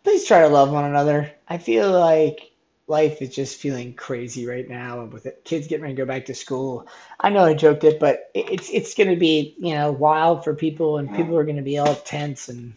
please 0.04 0.26
try 0.26 0.40
to 0.40 0.48
love 0.48 0.70
one 0.70 0.84
another. 0.84 1.32
I 1.48 1.58
feel 1.58 1.90
like 1.90 2.52
life 2.86 3.22
is 3.22 3.34
just 3.34 3.58
feeling 3.58 3.94
crazy 3.94 4.46
right 4.46 4.68
now, 4.68 5.00
and 5.00 5.12
with 5.12 5.26
it, 5.26 5.42
kids 5.44 5.66
getting 5.66 5.82
ready 5.82 5.94
to 5.94 6.02
go 6.02 6.06
back 6.06 6.26
to 6.26 6.34
school. 6.34 6.86
I 7.18 7.30
know 7.30 7.44
I 7.44 7.54
joked 7.54 7.84
it, 7.84 7.98
but 7.98 8.30
it's 8.34 8.68
it's 8.70 8.94
going 8.94 9.08
to 9.08 9.16
be 9.16 9.54
you 9.58 9.74
know 9.74 9.92
wild 9.92 10.44
for 10.44 10.54
people, 10.54 10.98
and 10.98 11.14
people 11.14 11.36
are 11.38 11.44
going 11.44 11.56
to 11.56 11.62
be 11.62 11.78
all 11.78 11.94
tense 11.94 12.48
and 12.48 12.74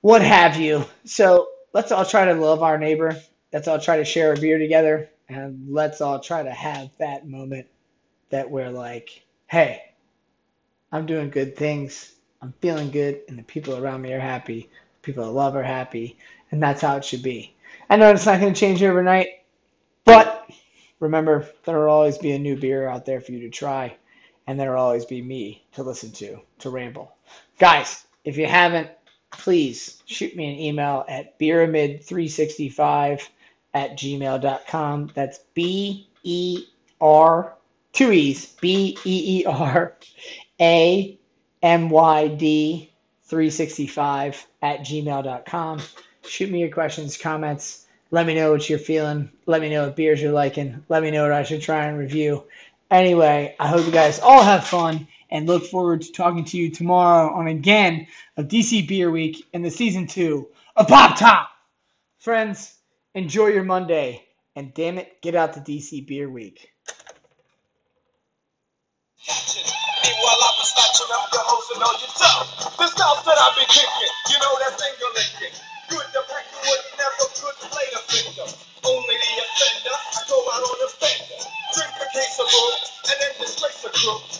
what 0.00 0.22
have 0.22 0.56
you. 0.56 0.84
So 1.04 1.48
let's 1.72 1.92
all 1.92 2.04
try 2.04 2.26
to 2.26 2.34
love 2.34 2.62
our 2.62 2.78
neighbor. 2.78 3.16
Let's 3.52 3.68
all 3.68 3.80
try 3.80 3.96
to 3.98 4.04
share 4.04 4.32
a 4.32 4.40
beer 4.40 4.58
together, 4.58 5.10
and 5.28 5.72
let's 5.72 6.00
all 6.00 6.20
try 6.20 6.42
to 6.42 6.50
have 6.50 6.90
that 6.98 7.28
moment 7.28 7.66
that 8.30 8.50
we're 8.50 8.70
like, 8.70 9.22
hey, 9.46 9.82
I'm 10.92 11.06
doing 11.06 11.30
good 11.30 11.56
things. 11.56 12.12
I'm 12.42 12.54
feeling 12.60 12.90
good, 12.90 13.22
and 13.28 13.38
the 13.38 13.42
people 13.42 13.76
around 13.76 14.02
me 14.02 14.12
are 14.12 14.20
happy. 14.20 14.70
People 15.02 15.24
I 15.24 15.28
love 15.28 15.56
are 15.56 15.62
happy, 15.62 16.16
and 16.50 16.62
that's 16.62 16.80
how 16.80 16.96
it 16.96 17.04
should 17.04 17.22
be. 17.22 17.54
I 17.88 17.96
know 17.96 18.10
it's 18.10 18.26
not 18.26 18.40
going 18.40 18.54
to 18.54 18.60
change 18.60 18.82
overnight, 18.82 19.28
but 20.04 20.48
remember, 21.00 21.48
there 21.64 21.78
will 21.78 21.90
always 21.90 22.18
be 22.18 22.32
a 22.32 22.38
new 22.38 22.56
beer 22.56 22.88
out 22.88 23.04
there 23.04 23.20
for 23.20 23.32
you 23.32 23.40
to 23.40 23.50
try, 23.50 23.96
and 24.46 24.58
there 24.58 24.72
will 24.72 24.80
always 24.80 25.04
be 25.04 25.22
me 25.22 25.64
to 25.72 25.82
listen 25.82 26.12
to, 26.12 26.40
to 26.60 26.70
ramble. 26.70 27.14
Guys, 27.58 28.06
if 28.24 28.36
you 28.36 28.46
haven't, 28.46 28.90
please 29.30 30.02
shoot 30.06 30.34
me 30.36 30.52
an 30.52 30.60
email 30.60 31.04
at 31.08 31.38
beeramyd365 31.38 33.28
at 33.74 33.92
gmail.com. 33.92 35.10
That's 35.14 35.38
B 35.54 36.08
E 36.22 36.64
R, 37.00 37.54
two 37.92 38.12
E's, 38.12 38.46
B 38.60 38.98
E 39.04 39.40
E 39.40 39.44
R 39.46 39.96
A 40.60 41.18
M 41.62 41.90
Y 41.90 42.28
D 42.28 42.92
365 43.24 44.46
at 44.62 44.80
gmail.com. 44.80 45.80
Shoot 46.26 46.50
me 46.50 46.60
your 46.60 46.70
questions, 46.70 47.16
comments. 47.16 47.86
Let 48.10 48.26
me 48.26 48.34
know 48.34 48.50
what 48.50 48.68
you're 48.68 48.78
feeling. 48.78 49.30
Let 49.46 49.60
me 49.60 49.70
know 49.70 49.86
what 49.86 49.96
beers 49.96 50.20
you're 50.20 50.32
liking. 50.32 50.84
Let 50.88 51.02
me 51.02 51.12
know 51.12 51.22
what 51.22 51.32
I 51.32 51.44
should 51.44 51.62
try 51.62 51.86
and 51.86 51.96
review. 51.96 52.44
Anyway, 52.90 53.54
I 53.58 53.68
hope 53.68 53.86
you 53.86 53.92
guys 53.92 54.18
all 54.18 54.42
have 54.42 54.66
fun 54.66 55.06
and 55.30 55.46
look 55.46 55.64
forward 55.66 56.02
to 56.02 56.12
talking 56.12 56.44
to 56.44 56.58
you 56.58 56.70
tomorrow 56.70 57.32
on 57.32 57.46
again 57.46 58.06
of 58.36 58.48
DC 58.48 58.86
Beer 58.88 59.10
Week 59.10 59.44
and 59.54 59.64
the 59.64 59.70
season 59.70 60.06
two 60.06 60.48
of 60.76 60.88
Pop 60.88 61.18
Top. 61.18 61.50
Friends, 62.18 62.74
enjoy 63.14 63.48
your 63.48 63.64
Monday 63.64 64.22
and 64.56 64.74
damn 64.74 64.98
it, 64.98 65.22
get 65.22 65.34
out 65.34 65.54
to 65.54 65.60
DC 65.60 66.06
Beer 66.06 66.28
Week. 66.28 66.70
Only 78.82 79.14
the 79.14 79.32
offender, 79.38 79.94
I 79.94 80.22
go 80.28 80.38
out 80.52 80.62
on 80.62 80.88
fender. 80.88 81.40
Drink 81.74 81.92
a 82.00 82.06
case 82.12 82.40
of 82.40 82.48
and 83.10 83.20
then 83.20 83.32
disgrace. 83.40 84.30